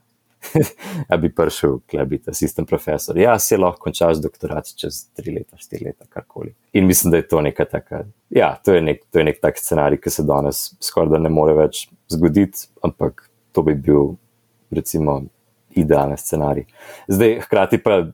da 1.08 1.16
bi 1.22 1.34
prišel, 1.34 1.78
da 1.92 2.04
bi 2.04 2.18
ta 2.18 2.34
sistem 2.34 2.66
profesor. 2.66 3.18
Ja, 3.18 3.38
se 3.38 3.56
lahko 3.56 3.80
končaš 3.86 4.20
doktorat 4.22 4.68
čez 4.76 5.06
tri 5.16 5.34
leta, 5.34 5.56
štiri 5.56 5.88
leta, 5.88 6.04
karkoli. 6.08 6.54
In 6.72 6.86
mislim, 6.86 7.10
da 7.10 7.16
je 7.16 7.28
to 7.28 7.40
neka 7.40 7.64
taka. 7.64 8.04
Ja, 8.30 8.54
to 8.64 8.74
je 8.74 8.82
nek, 8.82 9.02
to 9.10 9.18
je 9.18 9.24
nek 9.24 9.40
tak 9.40 9.58
scenarij, 9.58 10.00
ki 10.04 10.10
se 10.10 10.22
danes 10.22 10.66
skoraj 10.80 11.14
da 11.14 11.22
ne 11.22 11.32
more 11.32 11.54
več 11.56 11.86
zgoditi, 12.12 12.68
ampak 12.84 13.28
to 13.52 13.62
bi 13.62 13.74
bil, 13.74 14.14
recimo, 14.70 15.22
idealen 15.76 16.16
scenarij. 16.16 16.66
Zdaj, 17.08 17.40
hkrati 17.46 17.78
pa 17.82 18.04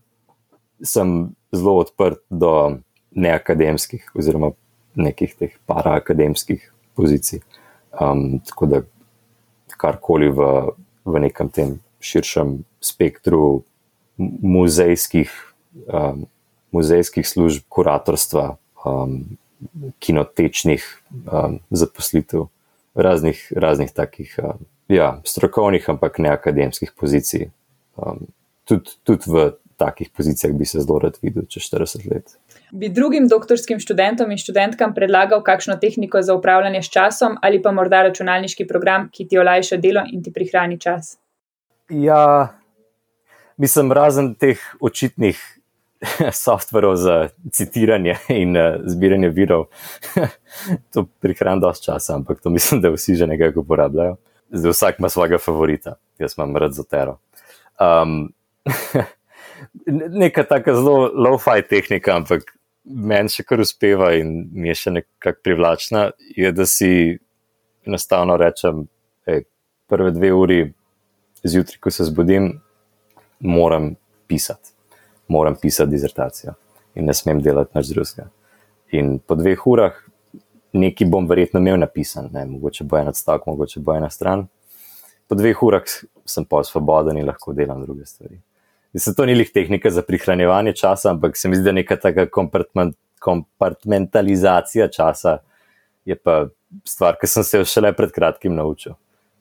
sem 0.82 1.34
zelo 1.52 1.80
odprt 1.84 2.22
do 2.30 2.80
neakademskih, 3.10 4.04
oziroma 4.14 4.52
nekih 4.94 5.34
teh 5.38 5.54
paraakademskih 5.66 6.62
pozicij. 6.94 7.42
Um, 8.00 8.40
tako 8.46 8.66
da 8.66 8.82
karkoli 9.80 10.30
v, 10.30 10.46
v 11.04 11.22
nekem 11.26 11.50
tem 11.50 11.78
širšem 12.00 12.60
spektru 12.80 13.62
muzejskih, 14.18 15.30
um, 15.88 16.26
muzejskih 16.72 17.26
služb, 17.26 17.66
kuratorstva, 17.68 18.56
um, 18.84 19.22
kinotečnih 20.00 20.84
um, 21.26 21.58
zaposlitev, 21.70 22.48
raznih, 22.94 23.40
raznih 23.56 23.92
takih 23.92 24.36
um, 24.42 24.64
ja, 24.90 25.20
strokovnih, 25.24 25.86
ampak 25.90 26.18
ne 26.18 26.32
akademskih 26.34 26.92
pozicij. 26.98 27.50
Um, 27.96 28.26
tudi 28.64 28.90
tud 29.06 29.26
v 29.26 29.50
takih 29.80 30.10
pozicijah 30.16 30.52
bi 30.56 30.64
se 30.64 30.80
zelo 30.80 30.98
rad 30.98 31.16
videl 31.22 31.46
čez 31.48 31.62
40 31.70 32.10
let. 32.10 32.34
Bi 32.70 32.88
drugim 32.88 33.28
doktorskim 33.28 33.80
študentom 33.80 34.30
in 34.30 34.38
študentkam 34.38 34.92
predlagal 34.94 35.42
kakšno 35.42 35.78
tehniko 35.80 36.22
za 36.22 36.34
upravljanje 36.36 36.82
s 36.82 36.92
časom 36.92 37.38
ali 37.42 37.62
pa 37.62 37.72
morda 37.72 38.02
računalniški 38.02 38.66
program, 38.66 39.08
ki 39.12 39.28
ti 39.28 39.38
olajša 39.38 39.80
delo 39.80 40.04
in 40.12 40.22
ti 40.22 40.32
prihrani 40.32 40.78
čas? 40.80 41.16
Ja, 41.88 42.52
mislim, 43.56 43.92
razen 43.92 44.34
teh 44.34 44.60
očitnih 44.80 45.40
softverov 46.44 46.96
za 46.96 47.28
citiranje 47.52 48.16
in 48.28 48.56
uh, 48.56 48.76
zbiranje 48.86 49.28
virov, 49.28 49.66
to 50.92 51.06
prihrani 51.20 51.60
dosti 51.60 51.90
časa, 51.90 52.14
ampak 52.14 52.40
to 52.40 52.50
mislim, 52.50 52.80
da 52.80 52.92
vsi 52.92 53.16
že 53.16 53.26
nekaj 53.26 53.56
uporabljajo. 53.56 54.16
Zdaj 54.50 54.74
vsak 54.74 54.98
ima 54.98 55.08
svojega 55.08 55.38
favorita, 55.38 55.94
jaz 56.18 56.34
imam 56.38 56.56
rad 56.56 56.72
zotero. 56.74 57.18
Um, 57.80 58.32
neka 60.22 60.44
taka 60.44 60.74
zelo 60.74 61.10
low-fi 61.14 61.62
tehnika, 61.68 62.16
ampak 62.16 62.50
meni 62.84 63.30
še 63.30 63.44
kar 63.46 63.62
uspeva 63.62 64.12
in 64.18 64.48
mi 64.52 64.70
je 64.72 64.78
še 64.84 64.94
nekako 64.98 65.44
privlačna, 65.44 66.10
je, 66.36 66.50
da 66.52 66.66
si 66.66 67.18
enostavno 67.86 68.36
rečem, 68.40 68.86
ej, 69.30 69.44
prve 69.90 70.12
dve 70.16 70.32
uri 70.34 70.60
zjutraj, 71.44 71.78
ko 71.80 71.92
se 71.94 72.08
zbudim, 72.08 72.52
moram 73.40 73.94
pisati, 74.28 74.74
moram 75.28 75.56
pisati 75.56 75.90
dizertacijo 75.90 76.54
in 76.94 77.06
ne 77.06 77.14
smem 77.14 77.40
delati 77.42 77.78
nič 77.78 77.92
drugega. 77.94 78.26
In 78.96 79.18
po 79.22 79.36
dveh 79.38 79.66
urah 79.70 79.96
nekaj 80.72 81.08
bom 81.10 81.26
verjetno 81.28 81.60
imel 81.60 81.78
napisan, 81.80 82.28
ne, 82.32 82.44
mogoče 82.46 82.84
bo 82.84 82.98
en 82.98 83.08
odstavek, 83.10 83.46
mogoče 83.46 83.80
bo 83.80 83.94
ena 83.96 84.10
stran. 84.10 84.46
Po 85.28 85.34
dveh 85.38 85.62
urah 85.62 85.86
sem 86.26 86.44
pa 86.44 86.62
svoboden 86.66 87.18
in 87.18 87.26
lahko 87.26 87.52
delam 87.54 87.82
druge 87.84 88.06
stvari. 88.06 88.40
Mislim, 88.92 89.14
to 89.14 89.26
ni 89.26 89.34
lih 89.34 89.50
tehnika 89.54 89.90
za 89.90 90.02
prihranjevanje 90.02 90.72
časa, 90.72 91.10
ampak 91.10 91.36
se 91.36 91.48
mi 91.48 91.56
zdi, 91.56 91.64
da 91.64 91.72
neka 91.72 91.96
taka 91.96 92.26
kompartmentalizacija 93.20 94.88
časa 94.88 95.38
je 96.04 96.16
pa 96.16 96.48
stvar, 96.84 97.16
ki 97.20 97.26
sem 97.26 97.44
se 97.44 97.58
jo 97.60 97.64
šele 97.68 97.92
pred 97.94 98.10
kratkim 98.14 98.54
naučil. 98.54 98.92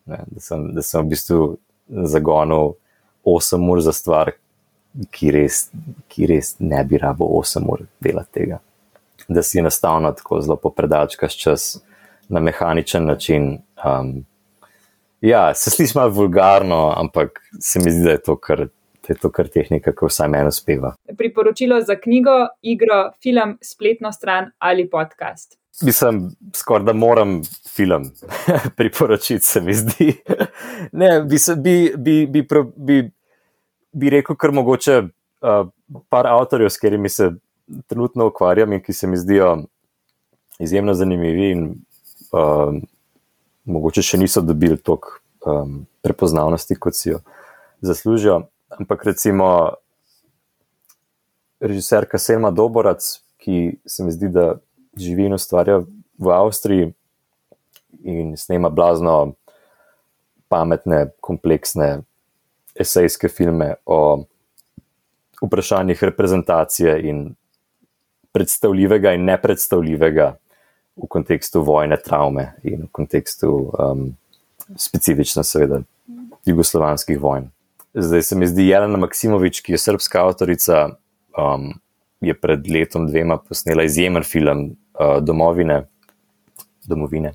Ne, 0.06 0.24
da, 0.28 0.40
sem, 0.42 0.70
da 0.74 0.82
sem 0.86 1.02
v 1.06 1.10
bistvu 1.16 1.58
zagonil 1.90 2.74
8 3.26 3.70
ur 3.72 3.82
za 3.82 3.94
stvar, 3.94 4.34
ki 5.14 5.32
res, 5.34 5.68
ki 6.10 6.30
res 6.30 6.56
ne 6.60 6.82
bi 6.86 6.98
rabo 7.02 7.26
8 7.40 7.66
ur 7.70 7.86
delati 8.02 8.42
tega. 8.42 8.60
Da 9.30 9.44
si 9.44 9.60
enostavno 9.60 10.12
tako 10.12 10.42
zelo 10.42 10.56
popredalčkaš 10.56 11.38
čas 11.38 11.78
na 12.30 12.40
mehaničen 12.40 13.06
način. 13.06 13.58
Um, 13.86 14.26
ja, 15.22 15.54
se 15.56 15.70
sliši 15.70 15.98
malo 15.98 16.10
vulgarno, 16.10 16.94
ampak 16.98 17.40
se 17.60 17.80
mi 17.80 17.92
zdi, 17.92 18.04
da 18.04 18.12
je 18.12 18.22
to 18.22 18.36
kar. 18.36 18.68
Je 19.10 19.16
to 19.18 19.32
kar 19.34 19.48
tehnika, 19.50 19.90
ki 19.98 20.06
vsaj 20.06 20.28
meni 20.30 20.52
uspeva. 20.54 20.92
Priporočilo 21.18 21.80
za 21.82 21.96
knjigo, 21.98 22.36
igro, 22.62 23.00
film, 23.24 23.56
spletno 23.62 24.12
stran 24.12 24.52
ali 24.58 24.90
podcast. 24.90 25.58
Mislim, 25.82 26.30
skoraj 26.56 26.86
da 26.86 26.94
moram 26.94 27.42
film 27.76 28.12
priporočiti, 28.78 29.46
se 29.46 29.62
mi 29.62 29.74
zdi. 29.74 30.14
ne, 31.02 31.22
bi, 31.22 31.40
se, 31.40 31.56
bi, 31.56 31.94
bi, 31.98 32.28
bi, 32.28 32.46
bi, 32.76 33.12
bi 33.92 34.10
rekel, 34.10 34.36
kar 34.36 34.52
mogoče 34.52 35.00
uh, 35.00 35.68
par 36.10 36.28
avtorjev, 36.28 36.70
s 36.70 36.78
katerimi 36.78 37.10
se 37.10 37.32
trenutno 37.88 38.28
ukvarjam 38.28 38.74
in 38.74 38.82
ki 38.84 38.94
se 38.94 39.08
mi 39.08 39.18
zdijo 39.18 39.58
izjemno 40.60 40.94
zanimivi 40.94 41.52
in 41.52 41.64
uh, 42.32 42.74
mogoče 43.64 44.02
še 44.02 44.18
niso 44.18 44.42
dobili 44.42 44.78
toliko 44.78 45.20
um, 45.46 45.86
prepoznavnosti, 46.02 46.76
kot 46.76 46.96
si 46.96 47.10
jo 47.10 47.22
zaslužijo. 47.82 48.42
Ampak 48.70 49.06
recimo 49.06 49.50
režiserka 51.60 52.18
Selma 52.18 52.52
Doborac, 52.52 53.20
ki 53.38 53.80
se 53.86 54.04
mi 54.04 54.12
zdi, 54.12 54.30
da 54.30 54.60
živi 55.00 55.30
in 55.30 55.34
ustvarja 55.34 55.82
v 56.20 56.34
Avstriji 56.34 56.94
in 58.04 58.36
snema 58.38 58.70
blazno 58.70 59.34
pametne, 60.50 61.10
kompleksne 61.22 62.02
esejske 62.80 63.30
filme 63.30 63.76
o 63.86 64.24
vprašanjih 65.42 66.04
reprezentacije 66.04 66.96
in 67.10 67.36
predstavljivega 68.32 69.14
in 69.18 69.26
nepredstavljivega 69.26 70.34
v 71.00 71.08
kontekstu 71.08 71.62
vojne, 71.64 71.98
travme 71.98 72.54
in 72.64 72.86
v 72.86 72.92
kontekstu 72.92 73.52
um, 73.72 74.10
specifično, 74.78 75.44
seveda, 75.44 75.82
jugoslovanskih 76.46 77.20
vojn. 77.20 77.50
Zdaj 77.94 78.24
se 78.24 78.36
mi 78.36 78.48
zdi, 78.48 78.68
Jelena 78.70 78.98
Maksimovič, 78.98 79.62
ki 79.66 79.74
je 79.74 79.82
srpska 79.82 80.22
avtorica, 80.28 80.90
um, 81.38 81.72
je 82.22 82.36
pred 82.36 82.68
letom 82.68 83.08
dvema 83.08 83.38
posnela 83.38 83.84
izjemen 83.84 84.24
film 84.24 84.66
uh, 84.70 85.18
Domovine, 85.24 85.86
domovine, 86.86 87.34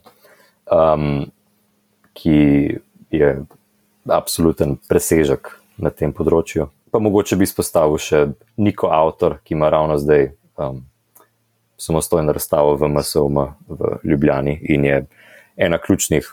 um, 0.70 1.24
ki 2.12 2.38
je 3.10 3.34
absoluten 4.06 4.76
presežek 4.88 5.56
na 5.78 5.90
tem 5.90 6.12
področju. 6.12 6.68
Pa 6.94 7.00
mogoče 7.02 7.36
bi 7.38 7.48
izpostavil 7.48 7.98
še 7.98 8.20
Niko 8.60 8.92
Avtor, 8.94 9.40
ki 9.42 9.56
ima 9.56 9.70
ravno 9.72 9.96
zdaj 9.98 10.28
um, 10.56 10.84
samostojno 11.76 12.32
razstavo 12.32 12.76
v 12.76 12.88
MSOM 12.88 13.38
v 13.68 13.96
Ljubljani 14.04 14.58
in 14.62 14.84
je 14.84 15.06
ena 15.56 15.78
ključnih 15.78 16.28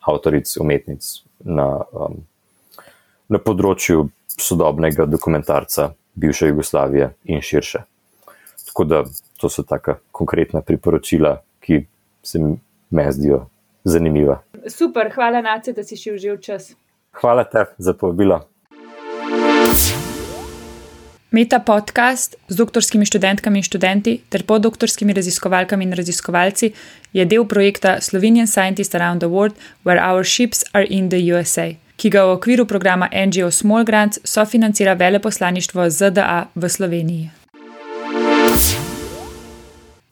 avtoric, 0.00 0.56
umetnic 0.56 1.04
na, 1.40 1.84
um, 1.92 2.20
na 3.28 3.38
področju 3.38 4.08
sodobnega 4.40 5.06
dokumentarca 5.06 5.92
bivše 6.14 6.48
Jugoslavije 6.48 7.10
in 7.24 7.40
širše. 7.40 7.84
Tako 8.66 8.84
da 8.84 9.02
to 9.40 9.48
so 9.48 9.62
taka 9.62 9.98
konkretna 10.12 10.62
priporočila, 10.62 11.40
ki 11.60 11.84
se 12.22 12.38
mi 12.38 12.58
zdijo 13.10 13.46
zanimiva. 13.84 14.40
Super, 14.68 15.12
hvala, 15.14 15.40
Nace, 15.40 15.72
da 15.72 15.84
si 15.84 15.96
še 15.96 16.14
užil 16.16 16.40
čas. 16.40 16.72
Hvala 17.20 17.44
te 17.44 17.66
za 17.78 17.94
povabilo. 17.94 18.40
Meta 21.34 21.58
podcast 21.58 22.36
z 22.48 22.54
doktorskimi 22.54 23.02
študentkami 23.06 23.58
in 23.58 23.66
študenti 23.66 24.20
ter 24.30 24.46
podoktorskimi 24.46 25.10
raziskovalkami 25.12 25.84
in 25.84 25.92
raziskovalci 25.92 26.70
je 27.12 27.24
del 27.26 27.42
projekta 27.44 27.98
Slovenian 28.00 28.46
Scientists 28.46 28.94
Around 28.94 29.18
the 29.18 29.26
World, 29.26 29.58
Where 29.82 29.98
Our 29.98 30.22
Ships 30.22 30.62
Are 30.72 30.86
in 30.86 31.10
the 31.10 31.18
USA, 31.34 31.74
ki 31.98 32.10
ga 32.14 32.22
v 32.22 32.38
okviru 32.38 32.70
programa 32.70 33.10
NGO 33.10 33.50
Small 33.50 33.82
Grants 33.82 34.22
sofinancira 34.22 34.94
veleposlaništvo 34.94 35.90
ZDA 35.90 36.46
v 36.54 36.68
Sloveniji. 36.68 37.30